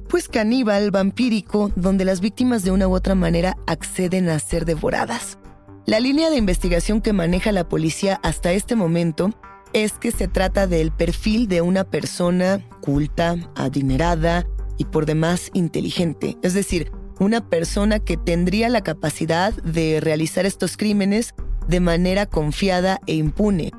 pues 0.10 0.28
caníbal, 0.28 0.90
vampírico, 0.90 1.72
donde 1.76 2.04
las 2.04 2.20
víctimas 2.20 2.64
de 2.64 2.72
una 2.72 2.88
u 2.88 2.96
otra 2.96 3.14
manera 3.14 3.56
acceden 3.68 4.28
a 4.28 4.40
ser 4.40 4.66
devoradas. 4.66 5.38
La 5.86 6.00
línea 6.00 6.32
de 6.32 6.38
investigación 6.38 7.02
que 7.02 7.14
maneja 7.14 7.52
la 7.52 7.70
policía 7.70 8.20
hasta 8.24 8.52
este 8.52 8.76
momento 8.76 9.30
es 9.72 9.94
que 9.94 10.12
se 10.12 10.28
trata 10.28 10.66
del 10.66 10.92
perfil 10.92 11.48
de 11.48 11.62
una 11.62 11.84
persona 11.84 12.60
culta, 12.82 13.36
adinerada 13.56 14.48
y 14.78 14.86
por 14.86 15.06
demás 15.06 15.52
inteligente, 15.54 16.38
es 16.42 16.56
decir, 16.56 16.92
una 17.20 17.48
persona 17.48 18.00
que 18.00 18.18
tendría 18.18 18.70
la 18.70 18.82
capacidad 18.82 19.54
de 19.62 20.00
realizar 20.02 20.46
estos 20.46 20.76
crímenes 20.76 21.36
de 21.68 21.82
manera 21.82 22.26
confiada 22.26 23.00
e 23.06 23.14
impune. 23.14 23.72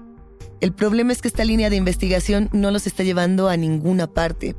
El 0.61 0.73
problema 0.73 1.11
es 1.11 1.23
que 1.23 1.29
esta 1.29 1.45
línea 1.45 1.71
de 1.71 1.77
investigación 1.77 2.51
no 2.53 2.71
los 2.71 2.87
está 2.87 3.03
llevando 3.03 3.49
a 3.49 3.57
ninguna 3.57 4.07
parte 4.07 4.55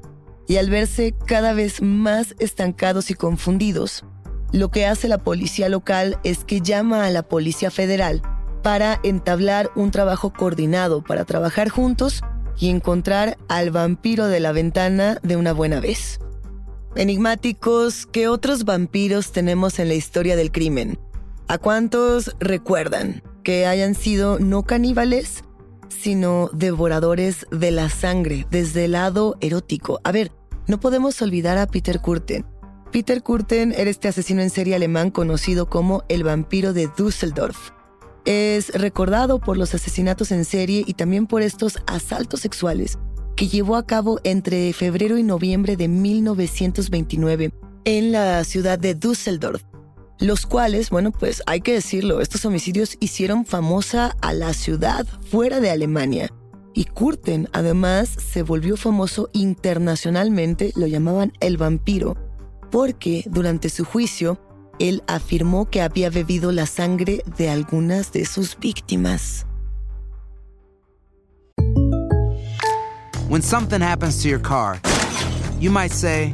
y 0.47 0.57
al 0.57 0.69
verse 0.69 1.13
cada 1.25 1.53
vez 1.53 1.81
más 1.81 2.35
estancados 2.39 3.11
y 3.11 3.13
confundidos, 3.13 4.03
lo 4.51 4.69
que 4.69 4.85
hace 4.85 5.07
la 5.07 5.17
policía 5.17 5.69
local 5.69 6.19
es 6.23 6.43
que 6.43 6.61
llama 6.61 7.05
a 7.05 7.09
la 7.09 7.23
Policía 7.23 7.71
Federal 7.71 8.21
para 8.63 8.99
entablar 9.03 9.71
un 9.75 9.91
trabajo 9.91 10.33
coordinado, 10.33 11.03
para 11.03 11.25
trabajar 11.25 11.69
juntos 11.69 12.21
y 12.59 12.69
encontrar 12.69 13.37
al 13.47 13.71
vampiro 13.71 14.27
de 14.27 14.39
la 14.39 14.51
ventana 14.51 15.17
de 15.23 15.37
una 15.37 15.53
buena 15.53 15.79
vez. 15.79 16.19
Enigmáticos, 16.95 18.05
¿qué 18.05 18.27
otros 18.27 18.65
vampiros 18.65 19.31
tenemos 19.31 19.79
en 19.79 19.87
la 19.87 19.93
historia 19.93 20.35
del 20.35 20.51
crimen? 20.51 20.99
¿A 21.47 21.57
cuántos 21.57 22.35
recuerdan 22.39 23.23
que 23.43 23.65
hayan 23.65 23.95
sido 23.95 24.39
no 24.39 24.63
caníbales, 24.63 25.43
sino 25.91 26.49
devoradores 26.53 27.45
de 27.51 27.71
la 27.71 27.89
sangre 27.89 28.47
desde 28.49 28.85
el 28.85 28.93
lado 28.93 29.37
erótico? 29.41 29.99
A 30.03 30.11
ver, 30.11 30.31
no 30.67 30.79
podemos 30.79 31.21
olvidar 31.21 31.57
a 31.57 31.67
Peter 31.67 32.01
Kurten. 32.01 32.45
Peter 32.91 33.21
Kurten 33.21 33.73
era 33.75 33.89
este 33.89 34.07
asesino 34.07 34.41
en 34.41 34.49
serie 34.49 34.75
alemán 34.75 35.11
conocido 35.11 35.69
como 35.69 36.03
el 36.09 36.23
vampiro 36.23 36.73
de 36.73 36.89
Düsseldorf. 36.97 37.71
Es 38.25 38.69
recordado 38.69 39.39
por 39.39 39.57
los 39.57 39.73
asesinatos 39.73 40.31
en 40.31 40.45
serie 40.45 40.83
y 40.85 40.93
también 40.93 41.27
por 41.27 41.41
estos 41.41 41.79
asaltos 41.87 42.41
sexuales 42.41 42.97
que 43.35 43.47
llevó 43.47 43.75
a 43.75 43.85
cabo 43.85 44.19
entre 44.23 44.71
febrero 44.73 45.17
y 45.17 45.23
noviembre 45.23 45.75
de 45.75 45.87
1929 45.87 47.51
en 47.85 48.11
la 48.11 48.43
ciudad 48.43 48.77
de 48.77 48.93
Düsseldorf, 48.93 49.63
los 50.21 50.45
cuales, 50.45 50.91
bueno, 50.91 51.11
pues 51.11 51.41
hay 51.47 51.61
que 51.61 51.73
decirlo, 51.73 52.21
estos 52.21 52.45
homicidios 52.45 52.95
hicieron 52.99 53.43
famosa 53.43 54.15
a 54.21 54.33
la 54.33 54.53
ciudad 54.53 55.05
fuera 55.29 55.59
de 55.59 55.71
Alemania. 55.71 56.29
Y 56.73 56.85
Kurten 56.85 57.49
además 57.51 58.07
se 58.07 58.43
volvió 58.43 58.77
famoso 58.77 59.29
internacionalmente, 59.33 60.71
lo 60.75 60.85
llamaban 60.85 61.33
el 61.41 61.57
vampiro, 61.57 62.15
porque 62.69 63.23
durante 63.27 63.67
su 63.69 63.83
juicio 63.83 64.39
él 64.79 65.03
afirmó 65.07 65.69
que 65.69 65.81
había 65.81 66.09
bebido 66.11 66.51
la 66.51 66.67
sangre 66.67 67.23
de 67.37 67.49
algunas 67.49 68.11
de 68.13 68.25
sus 68.25 68.57
víctimas. 68.57 69.47
When 73.27 73.41
something 73.41 73.81
happens 73.81 74.21
to 74.21 74.29
your 74.29 74.41
car, 74.41 74.79
you 75.59 75.71
might 75.71 75.91
say, 75.91 76.33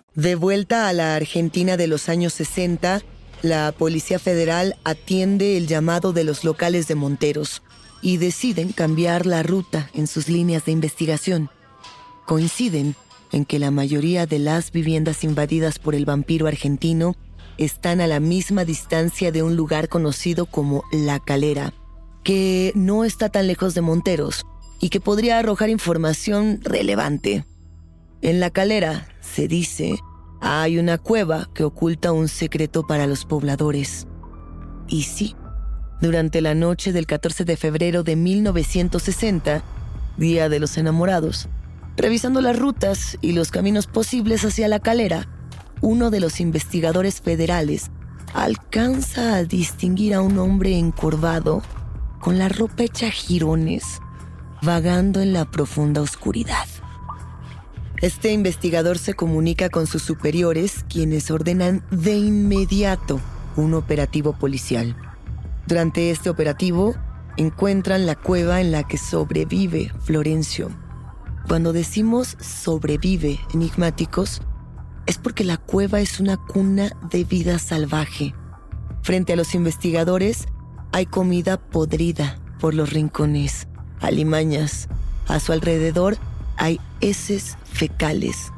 De 0.15 0.35
vuelta 0.35 0.89
a 0.89 0.93
la 0.93 1.15
Argentina 1.15 1.77
de 1.77 1.87
los 1.87 2.09
años 2.09 2.33
60, 2.33 3.01
la 3.43 3.71
Policía 3.71 4.19
Federal 4.19 4.75
atiende 4.83 5.55
el 5.55 5.67
llamado 5.67 6.11
de 6.11 6.25
los 6.25 6.43
locales 6.43 6.89
de 6.89 6.95
Monteros 6.95 7.61
y 8.01 8.17
deciden 8.17 8.73
cambiar 8.73 9.25
la 9.25 9.41
ruta 9.41 9.89
en 9.93 10.07
sus 10.07 10.27
líneas 10.27 10.65
de 10.65 10.73
investigación. 10.73 11.49
Coinciden 12.25 12.95
en 13.31 13.45
que 13.45 13.57
la 13.57 13.71
mayoría 13.71 14.25
de 14.25 14.39
las 14.39 14.73
viviendas 14.73 15.23
invadidas 15.23 15.79
por 15.79 15.95
el 15.95 16.03
vampiro 16.03 16.47
argentino 16.47 17.15
están 17.57 18.01
a 18.01 18.07
la 18.07 18.19
misma 18.19 18.65
distancia 18.65 19.31
de 19.31 19.43
un 19.43 19.55
lugar 19.55 19.87
conocido 19.87 20.45
como 20.45 20.83
La 20.91 21.21
Calera, 21.21 21.73
que 22.25 22.73
no 22.75 23.05
está 23.05 23.29
tan 23.29 23.47
lejos 23.47 23.75
de 23.75 23.81
Monteros 23.81 24.45
y 24.81 24.89
que 24.89 24.99
podría 24.99 25.39
arrojar 25.39 25.69
información 25.69 26.59
relevante. 26.63 27.45
En 28.21 28.39
La 28.39 28.51
Calera, 28.51 29.07
se 29.19 29.47
dice, 29.47 29.95
hay 30.41 30.77
una 30.77 30.99
cueva 30.99 31.49
que 31.55 31.63
oculta 31.63 32.11
un 32.11 32.27
secreto 32.27 32.85
para 32.85 33.07
los 33.07 33.25
pobladores. 33.25 34.05
Y 34.87 35.03
sí, 35.03 35.35
durante 36.01 36.39
la 36.41 36.53
noche 36.53 36.93
del 36.93 37.07
14 37.07 37.45
de 37.45 37.57
febrero 37.57 38.03
de 38.03 38.15
1960, 38.15 39.63
Día 40.17 40.49
de 40.49 40.59
los 40.59 40.77
Enamorados, 40.77 41.49
revisando 41.97 42.41
las 42.41 42.59
rutas 42.59 43.17
y 43.21 43.31
los 43.31 43.49
caminos 43.49 43.87
posibles 43.87 44.45
hacia 44.45 44.67
la 44.67 44.79
calera, 44.79 45.27
uno 45.81 46.11
de 46.11 46.19
los 46.19 46.39
investigadores 46.39 47.21
federales 47.21 47.89
alcanza 48.35 49.35
a 49.35 49.43
distinguir 49.45 50.13
a 50.13 50.21
un 50.21 50.37
hombre 50.37 50.77
encorvado 50.77 51.63
con 52.19 52.37
la 52.37 52.49
ropa 52.49 52.83
hecha 52.83 53.09
jirones, 53.09 53.99
vagando 54.61 55.21
en 55.21 55.33
la 55.33 55.49
profunda 55.49 56.01
oscuridad. 56.01 56.67
Este 58.01 58.31
investigador 58.31 58.97
se 58.97 59.13
comunica 59.13 59.69
con 59.69 59.85
sus 59.85 60.01
superiores, 60.01 60.83
quienes 60.89 61.29
ordenan 61.29 61.83
de 61.91 62.17
inmediato 62.17 63.21
un 63.55 63.75
operativo 63.75 64.33
policial. 64.33 64.95
Durante 65.67 66.09
este 66.09 66.31
operativo, 66.31 66.95
encuentran 67.37 68.07
la 68.07 68.15
cueva 68.15 68.59
en 68.59 68.71
la 68.71 68.87
que 68.87 68.97
sobrevive 68.97 69.91
Florencio. 69.99 70.71
Cuando 71.47 71.73
decimos 71.73 72.37
sobrevive 72.39 73.39
enigmáticos, 73.53 74.41
es 75.05 75.19
porque 75.19 75.43
la 75.43 75.57
cueva 75.57 76.01
es 76.01 76.19
una 76.19 76.37
cuna 76.37 76.89
de 77.11 77.23
vida 77.23 77.59
salvaje. 77.59 78.33
Frente 79.03 79.33
a 79.33 79.35
los 79.35 79.53
investigadores, 79.53 80.47
hay 80.91 81.05
comida 81.05 81.57
podrida 81.57 82.39
por 82.59 82.73
los 82.73 82.91
rincones, 82.91 83.67
alimañas. 83.99 84.87
A 85.27 85.39
su 85.39 85.51
alrededor 85.51 86.17
hay 86.57 86.79
heces 87.01 87.57
fecales, 87.65 88.51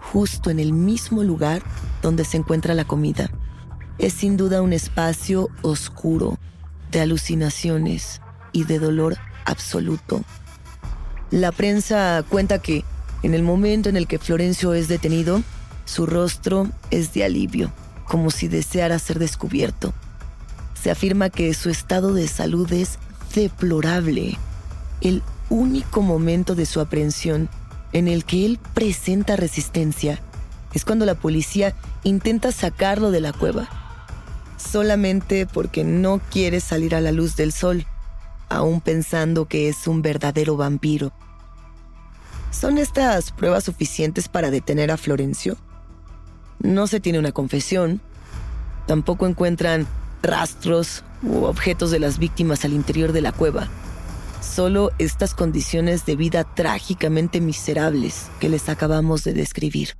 justo 0.00 0.50
en 0.50 0.60
el 0.60 0.72
mismo 0.72 1.22
lugar 1.22 1.62
donde 2.02 2.24
se 2.24 2.36
encuentra 2.36 2.74
la 2.74 2.84
comida. 2.84 3.30
Es 3.98 4.12
sin 4.12 4.36
duda 4.36 4.62
un 4.62 4.72
espacio 4.72 5.48
oscuro, 5.62 6.38
de 6.90 7.00
alucinaciones 7.00 8.20
y 8.52 8.64
de 8.64 8.78
dolor 8.78 9.16
absoluto. 9.44 10.22
La 11.30 11.50
prensa 11.50 12.24
cuenta 12.28 12.60
que, 12.60 12.84
en 13.22 13.34
el 13.34 13.42
momento 13.42 13.88
en 13.88 13.96
el 13.96 14.06
que 14.06 14.18
Florencio 14.18 14.74
es 14.74 14.86
detenido, 14.86 15.42
su 15.84 16.06
rostro 16.06 16.68
es 16.90 17.12
de 17.12 17.24
alivio, 17.24 17.72
como 18.06 18.30
si 18.30 18.48
deseara 18.48 18.98
ser 18.98 19.18
descubierto. 19.18 19.92
Se 20.80 20.90
afirma 20.90 21.30
que 21.30 21.52
su 21.54 21.70
estado 21.70 22.14
de 22.14 22.28
salud 22.28 22.70
es 22.72 22.98
deplorable. 23.34 24.38
El 25.00 25.22
único 25.50 26.02
momento 26.02 26.54
de 26.54 26.66
su 26.66 26.80
aprehensión 26.80 27.48
en 27.94 28.08
el 28.08 28.24
que 28.24 28.44
él 28.44 28.58
presenta 28.74 29.36
resistencia 29.36 30.20
es 30.74 30.84
cuando 30.84 31.06
la 31.06 31.14
policía 31.14 31.74
intenta 32.02 32.50
sacarlo 32.50 33.12
de 33.12 33.20
la 33.20 33.32
cueva, 33.32 33.68
solamente 34.58 35.46
porque 35.46 35.84
no 35.84 36.20
quiere 36.30 36.60
salir 36.60 36.96
a 36.96 37.00
la 37.00 37.12
luz 37.12 37.36
del 37.36 37.52
sol, 37.52 37.86
aún 38.48 38.80
pensando 38.80 39.46
que 39.46 39.68
es 39.68 39.86
un 39.86 40.02
verdadero 40.02 40.56
vampiro. 40.56 41.12
¿Son 42.50 42.78
estas 42.78 43.30
pruebas 43.30 43.64
suficientes 43.64 44.28
para 44.28 44.50
detener 44.50 44.90
a 44.90 44.96
Florencio? 44.96 45.56
No 46.58 46.88
se 46.88 46.98
tiene 46.98 47.20
una 47.20 47.30
confesión, 47.32 48.00
tampoco 48.88 49.28
encuentran 49.28 49.86
rastros 50.20 51.04
u 51.22 51.44
objetos 51.44 51.92
de 51.92 52.00
las 52.00 52.18
víctimas 52.18 52.64
al 52.64 52.72
interior 52.72 53.12
de 53.12 53.20
la 53.20 53.30
cueva 53.30 53.68
solo 54.44 54.92
estas 54.98 55.34
condiciones 55.34 56.06
de 56.06 56.16
vida 56.16 56.44
trágicamente 56.44 57.40
miserables 57.40 58.30
que 58.40 58.48
les 58.48 58.68
acabamos 58.68 59.24
de 59.24 59.32
describir. 59.32 59.96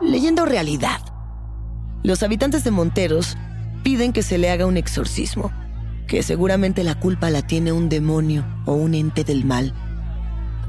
Leyendo 0.00 0.46
realidad. 0.46 1.00
Los 2.02 2.22
habitantes 2.22 2.64
de 2.64 2.70
Monteros 2.70 3.36
piden 3.82 4.12
que 4.12 4.22
se 4.22 4.38
le 4.38 4.50
haga 4.50 4.66
un 4.66 4.76
exorcismo, 4.76 5.52
que 6.06 6.22
seguramente 6.22 6.84
la 6.84 6.98
culpa 6.98 7.30
la 7.30 7.42
tiene 7.42 7.72
un 7.72 7.88
demonio 7.88 8.46
o 8.64 8.74
un 8.74 8.94
ente 8.94 9.24
del 9.24 9.44
mal. 9.44 9.74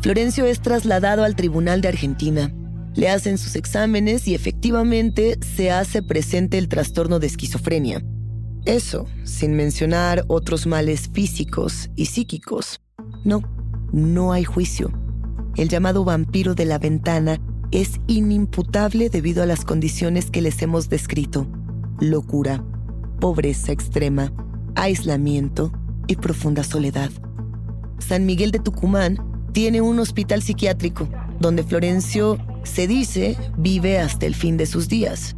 Florencio 0.02 0.46
es 0.46 0.62
trasladado 0.62 1.24
al 1.24 1.36
Tribunal 1.36 1.82
de 1.82 1.90
Argentina. 1.90 2.52
Le 2.96 3.10
hacen 3.10 3.38
sus 3.38 3.56
exámenes 3.56 4.28
y 4.28 4.36
efectivamente 4.36 5.38
se 5.56 5.72
hace 5.72 6.02
presente 6.02 6.58
el 6.58 6.68
trastorno 6.68 7.20
de 7.20 7.28
esquizofrenia 7.28 8.04
eso, 8.66 9.06
sin 9.24 9.56
mencionar 9.56 10.26
otros 10.28 10.68
males 10.68 11.10
físicos 11.12 11.90
y 11.96 12.08
psíquicos. 12.08 12.82
No, 13.24 13.42
no 13.92 14.32
hay 14.32 14.44
juicio. 14.44 14.92
El 15.56 15.70
llamado 15.70 16.04
vampiro 16.04 16.56
de 16.56 16.66
la 16.66 16.78
ventana 16.78 17.40
es 17.72 18.00
inimputable 18.08 19.10
debido 19.10 19.44
a 19.44 19.46
las 19.46 19.66
condiciones 19.66 20.32
que 20.32 20.42
les 20.42 20.62
hemos 20.62 20.90
descrito. 20.90 21.48
Locura, 22.00 22.64
pobreza 23.20 23.72
extrema, 23.72 24.32
aislamiento 24.76 25.72
y 26.08 26.16
profunda 26.16 26.64
soledad. 26.64 27.12
San 28.00 28.26
Miguel 28.26 28.52
de 28.52 28.60
Tucumán 28.60 29.18
tiene 29.54 29.82
un 29.82 30.00
hospital 30.00 30.42
psiquiátrico 30.42 31.08
donde 31.40 31.64
Florencio, 31.64 32.38
se 32.64 32.88
dice, 32.88 33.38
vive 33.58 34.00
hasta 34.00 34.26
el 34.26 34.36
fin 34.36 34.58
de 34.58 34.66
sus 34.66 34.90
días. 34.90 35.36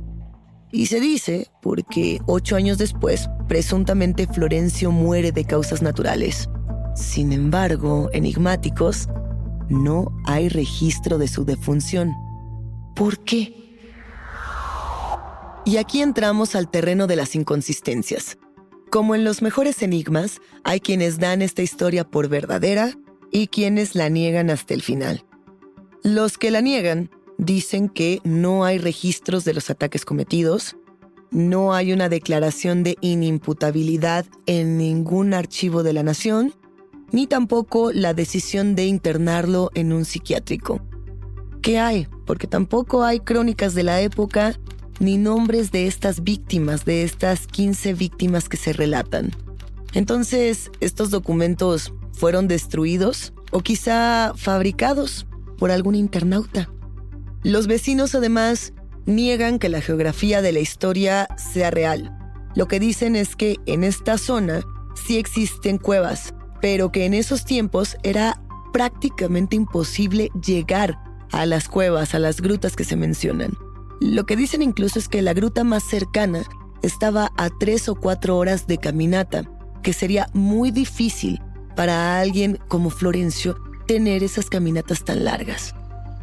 Y 0.72 0.86
se 0.86 1.00
dice 1.00 1.48
porque 1.62 2.22
ocho 2.28 2.56
años 2.56 2.78
después, 2.78 3.30
presuntamente 3.48 4.28
Florencio 4.28 4.92
muere 4.92 5.32
de 5.32 5.46
causas 5.46 5.82
naturales. 5.82 6.50
Sin 6.96 7.34
embargo, 7.34 8.10
enigmáticos, 8.14 9.10
no 9.70 10.12
hay 10.26 10.50
registro 10.50 11.18
de 11.18 11.28
su 11.28 11.46
defunción. 11.46 12.14
¿Por 12.96 13.20
qué? 13.20 13.62
Y 15.66 15.78
aquí 15.78 16.02
entramos 16.02 16.56
al 16.56 16.70
terreno 16.70 17.08
de 17.08 17.16
las 17.16 17.36
inconsistencias. 17.36 18.38
Como 18.90 19.16
en 19.16 19.24
los 19.24 19.42
mejores 19.42 19.82
enigmas, 19.84 20.40
hay 20.64 20.80
quienes 20.80 21.20
dan 21.20 21.42
esta 21.42 21.62
historia 21.62 22.04
por 22.04 22.28
verdadera 22.28 22.94
y 23.32 23.48
quienes 23.48 23.96
la 23.96 24.10
niegan 24.10 24.50
hasta 24.50 24.74
el 24.74 24.82
final. 24.82 25.24
Los 26.04 26.38
que 26.38 26.52
la 26.52 26.62
niegan 26.62 27.10
dicen 27.42 27.90
que 27.90 28.22
no 28.24 28.64
hay 28.64 28.78
registros 28.78 29.44
de 29.44 29.56
los 29.56 29.70
ataques 29.70 30.06
cometidos, 30.06 30.78
no 31.32 31.74
hay 31.74 31.92
una 31.92 32.08
declaración 32.08 32.84
de 32.84 32.98
inimputabilidad 33.02 34.26
en 34.46 34.78
ningún 34.78 35.34
archivo 35.34 35.82
de 35.82 35.92
la 35.92 36.04
nación, 36.04 36.54
ni 37.12 37.26
tampoco 37.26 37.92
la 37.92 38.14
decisión 38.14 38.76
de 38.76 38.86
internarlo 38.86 39.72
en 39.74 39.92
un 39.92 40.06
psiquiátrico. 40.06 40.82
¿Qué 41.64 41.80
hay? 41.80 42.08
Porque 42.26 42.48
tampoco 42.48 43.04
hay 43.04 43.20
crónicas 43.20 43.74
de 43.74 43.84
la 43.84 44.02
época 44.02 44.56
ni 45.00 45.18
nombres 45.18 45.72
de 45.72 45.88
estas 45.88 46.24
víctimas, 46.24 46.86
de 46.86 47.04
estas 47.04 47.48
15 47.48 47.96
víctimas 47.96 48.50
que 48.50 48.58
se 48.58 48.72
relatan. 48.72 49.32
Entonces, 49.94 50.70
¿estos 50.80 51.10
documentos 51.10 51.92
fueron 52.14 52.48
destruidos 52.48 53.34
o 53.52 53.62
quizá 53.62 54.34
fabricados 54.36 55.26
por 55.58 55.72
algún 55.72 55.96
internauta? 55.96 56.70
Los 57.44 57.66
vecinos 57.66 58.14
además 58.14 58.74
niegan 59.08 59.58
que 59.58 59.70
la 59.70 59.82
geografía 59.82 60.44
de 60.44 60.52
la 60.52 60.60
historia 60.60 61.28
sea 61.38 61.72
real. 61.72 62.16
Lo 62.56 62.68
que 62.68 62.80
dicen 62.80 63.16
es 63.16 63.36
que 63.36 63.58
en 63.66 63.84
esta 63.84 64.20
zona 64.20 64.62
sí 64.94 65.18
existen 65.18 65.80
cuevas, 65.80 66.36
pero 66.62 66.92
que 66.92 67.06
en 67.06 67.16
esos 67.16 67.44
tiempos 67.44 67.98
era 68.04 68.40
prácticamente 68.74 69.56
imposible 69.56 70.30
llegar 70.46 71.00
a 71.32 71.48
las 71.48 71.68
cuevas, 71.68 72.14
a 72.14 72.20
las 72.20 72.42
grutas 72.42 72.76
que 72.76 72.84
se 72.84 72.96
mencionan. 72.96 73.58
Lo 74.00 74.26
que 74.26 74.36
dicen 74.36 74.62
incluso 74.62 75.00
es 75.00 75.08
que 75.08 75.24
la 75.24 75.34
gruta 75.34 75.64
más 75.64 75.84
cercana 75.84 76.44
estaba 76.84 77.32
a 77.38 77.50
tres 77.50 77.90
o 77.90 77.96
cuatro 77.96 78.38
horas 78.38 78.68
de 78.68 78.78
caminata, 78.78 79.50
que 79.82 79.94
sería 79.94 80.28
muy 80.34 80.70
difícil 80.70 81.42
para 81.76 82.20
alguien 82.20 82.60
como 82.68 82.92
Florencio 82.92 83.58
tener 83.88 84.24
esas 84.24 84.50
caminatas 84.50 85.04
tan 85.04 85.24
largas. 85.24 85.74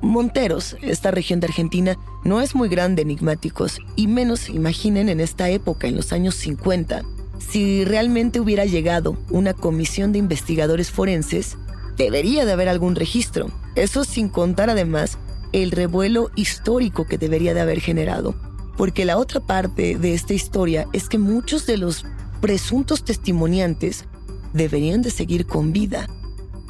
Monteros, 0.01 0.77
esta 0.81 1.11
región 1.11 1.41
de 1.41 1.49
Argentina, 1.49 1.99
no 2.25 2.41
es 2.41 2.55
muy 2.55 2.69
grande 2.69 3.03
enigmáticos, 3.03 3.79
y 3.97 4.07
menos 4.07 4.49
imaginen 4.49 5.09
en 5.09 5.21
esta 5.21 5.49
época, 5.51 5.89
en 5.89 5.97
los 5.97 6.13
años 6.13 6.37
50. 6.37 7.03
Si 7.39 7.85
realmente 7.85 8.41
hubiera 8.41 8.65
llegado 8.65 9.17
una 9.31 9.55
comisión 9.55 10.13
de 10.13 10.19
investigadores 10.19 10.91
forenses, 10.91 11.57
debería 11.97 12.45
de 12.45 12.53
haber 12.53 12.69
algún 12.69 12.95
registro. 12.95 13.51
Eso 13.75 14.05
sin 14.05 14.29
contar 14.29 14.71
además 14.71 15.19
el 15.53 15.73
revuelo 15.73 16.31
histórico 16.37 17.07
que 17.07 17.19
debería 17.19 17.55
de 17.55 17.61
haber 17.61 17.81
generado. 17.81 18.35
Porque 18.77 19.05
la 19.05 19.19
otra 19.19 19.41
parte 19.41 19.99
de 19.99 20.15
esta 20.15 20.35
historia 20.35 20.87
es 20.93 21.09
que 21.09 21.19
muchos 21.19 21.67
de 21.67 21.77
los 21.77 22.05
presuntos 22.41 23.05
testimoniantes 23.05 24.05
deberían 24.53 25.03
de 25.03 25.11
seguir 25.11 25.47
con 25.47 25.73
vida. 25.73 26.09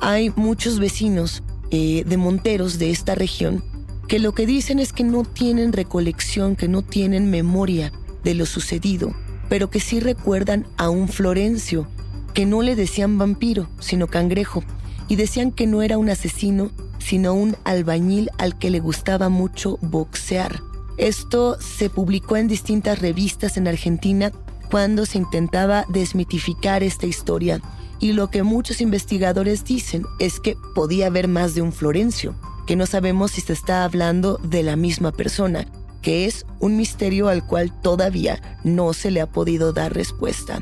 Hay 0.00 0.30
muchos 0.36 0.78
vecinos 0.78 1.42
eh, 1.70 2.04
de 2.07 2.16
monteros 2.16 2.78
de 2.78 2.90
esta 2.90 3.14
región 3.14 3.62
que 4.09 4.18
lo 4.18 4.33
que 4.33 4.46
dicen 4.46 4.78
es 4.78 4.94
que 4.94 5.04
no 5.04 5.22
tienen 5.22 5.72
recolección, 5.74 6.57
que 6.57 6.66
no 6.66 6.81
tienen 6.81 7.31
memoria 7.31 7.92
de 8.24 8.35
lo 8.35 8.46
sucedido, 8.46 9.14
pero 9.50 9.68
que 9.68 9.81
sí 9.81 10.00
recuerdan 10.00 10.66
a 10.78 10.88
un 10.88 11.09
Florencio, 11.09 11.87
que 12.33 12.46
no 12.46 12.62
le 12.62 12.74
decían 12.74 13.18
vampiro, 13.18 13.68
sino 13.81 14.07
cangrejo, 14.07 14.64
y 15.09 15.16
decían 15.16 15.52
que 15.52 15.66
no 15.66 15.83
era 15.83 15.98
un 15.98 16.09
asesino, 16.09 16.70
sino 16.98 17.35
un 17.35 17.54
albañil 17.64 18.31
al 18.38 18.59
que 18.59 18.70
le 18.70 18.81
gustaba 18.81 19.28
mucho 19.28 19.78
boxear. 19.83 20.61
Esto 20.96 21.59
se 21.61 21.90
publicó 21.90 22.38
en 22.38 22.48
distintas 22.48 23.00
revistas 23.00 23.59
en 23.59 23.68
Argentina 23.68 24.33
cuando 24.70 25.04
se 25.04 25.18
intentaba 25.18 25.85
desmitificar 25.90 26.83
esta 26.83 27.07
historia 27.07 27.61
y 28.00 28.12
lo 28.12 28.30
que 28.30 28.42
muchos 28.42 28.80
investigadores 28.80 29.64
dicen 29.64 30.04
es 30.18 30.40
que 30.40 30.56
podía 30.74 31.06
haber 31.06 31.28
más 31.28 31.54
de 31.54 31.62
un 31.62 31.72
Florencio, 31.72 32.34
que 32.66 32.76
no 32.76 32.87
sabemos 32.87 33.32
si 33.32 33.40
se 33.40 33.52
está 33.52 33.84
hablando 33.84 34.38
de 34.42 34.62
la 34.62 34.76
misma 34.76 35.12
persona, 35.12 35.66
que 36.02 36.26
es 36.26 36.46
un 36.61 36.76
misterio 36.76 37.28
al 37.28 37.44
cual 37.46 37.72
todavía 37.82 38.61
no 38.62 38.92
se 38.92 39.11
le 39.11 39.20
ha 39.20 39.26
podido 39.26 39.72
dar 39.72 39.94
respuesta. 39.94 40.61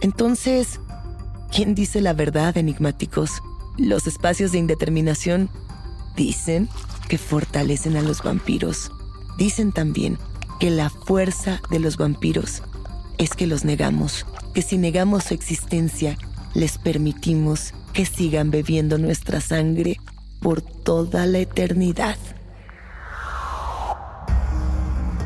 Entonces, 0.00 0.80
¿quién 1.50 1.74
dice 1.74 2.00
la 2.00 2.12
verdad, 2.12 2.56
enigmáticos? 2.56 3.42
Los 3.78 4.06
espacios 4.06 4.52
de 4.52 4.58
indeterminación 4.58 5.48
dicen 6.16 6.68
que 7.08 7.18
fortalecen 7.18 7.96
a 7.96 8.02
los 8.02 8.22
vampiros. 8.22 8.90
Dicen 9.38 9.72
también 9.72 10.18
que 10.60 10.70
la 10.70 10.90
fuerza 10.90 11.60
de 11.70 11.78
los 11.78 11.96
vampiros 11.96 12.62
es 13.18 13.30
que 13.30 13.46
los 13.46 13.64
negamos, 13.64 14.26
que 14.52 14.62
si 14.62 14.76
negamos 14.76 15.24
su 15.24 15.34
existencia 15.34 16.18
les 16.54 16.78
permitimos 16.78 17.74
que 17.92 18.06
sigan 18.06 18.50
bebiendo 18.50 18.98
nuestra 18.98 19.40
sangre 19.40 19.98
por 20.40 20.62
toda 20.62 21.26
la 21.26 21.38
eternidad. 21.38 22.16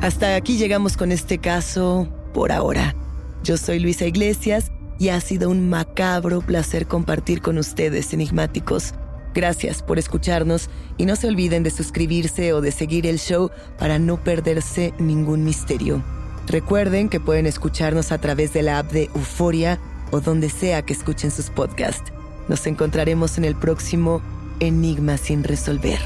Hasta 0.00 0.36
aquí 0.36 0.56
llegamos 0.56 0.96
con 0.96 1.12
este 1.12 1.38
caso 1.38 2.08
por 2.32 2.52
ahora. 2.52 2.94
Yo 3.42 3.56
soy 3.56 3.78
Luisa 3.78 4.06
Iglesias 4.06 4.70
y 4.98 5.08
ha 5.08 5.20
sido 5.20 5.50
un 5.50 5.68
macabro 5.68 6.40
placer 6.40 6.86
compartir 6.86 7.40
con 7.40 7.58
ustedes, 7.58 8.12
enigmáticos. 8.12 8.94
Gracias 9.34 9.82
por 9.82 9.98
escucharnos 9.98 10.70
y 10.96 11.04
no 11.04 11.16
se 11.16 11.28
olviden 11.28 11.62
de 11.62 11.70
suscribirse 11.70 12.52
o 12.52 12.60
de 12.60 12.72
seguir 12.72 13.06
el 13.06 13.18
show 13.18 13.50
para 13.78 13.98
no 13.98 14.22
perderse 14.22 14.94
ningún 14.98 15.44
misterio. 15.44 16.02
Recuerden 16.46 17.08
que 17.08 17.20
pueden 17.20 17.46
escucharnos 17.46 18.10
a 18.10 18.18
través 18.18 18.52
de 18.52 18.62
la 18.62 18.78
app 18.78 18.90
de 18.90 19.04
Euforia 19.14 19.78
o 20.10 20.20
donde 20.20 20.50
sea 20.50 20.82
que 20.82 20.92
escuchen 20.92 21.30
sus 21.30 21.50
podcasts. 21.50 22.12
Nos 22.48 22.66
encontraremos 22.66 23.38
en 23.38 23.44
el 23.44 23.54
próximo 23.54 24.22
Enigma 24.60 25.16
sin 25.18 25.44
resolver. 25.44 26.00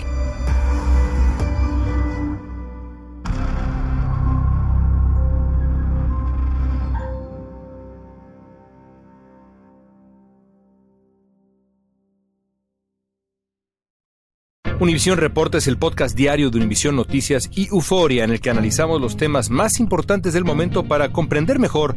Univisión 14.83 15.17
Reporta 15.17 15.59
es 15.59 15.69
el 15.69 15.79
podcast 15.79 16.17
diario 16.17 16.51
de 16.51 16.59
Univisión 16.59 16.97
Noticias 16.97 17.49
y 17.55 17.69
Euforia 17.69 18.25
en 18.25 18.31
el 18.31 18.41
que 18.41 18.51
analizamos 18.51 19.01
los 19.01 19.17
temas 19.17 19.49
más 19.49 19.79
importantes 19.79 20.33
del 20.33 20.45
momento 20.45 20.83
para 20.83 21.13
comprender 21.13 21.61
mejor 21.61 21.97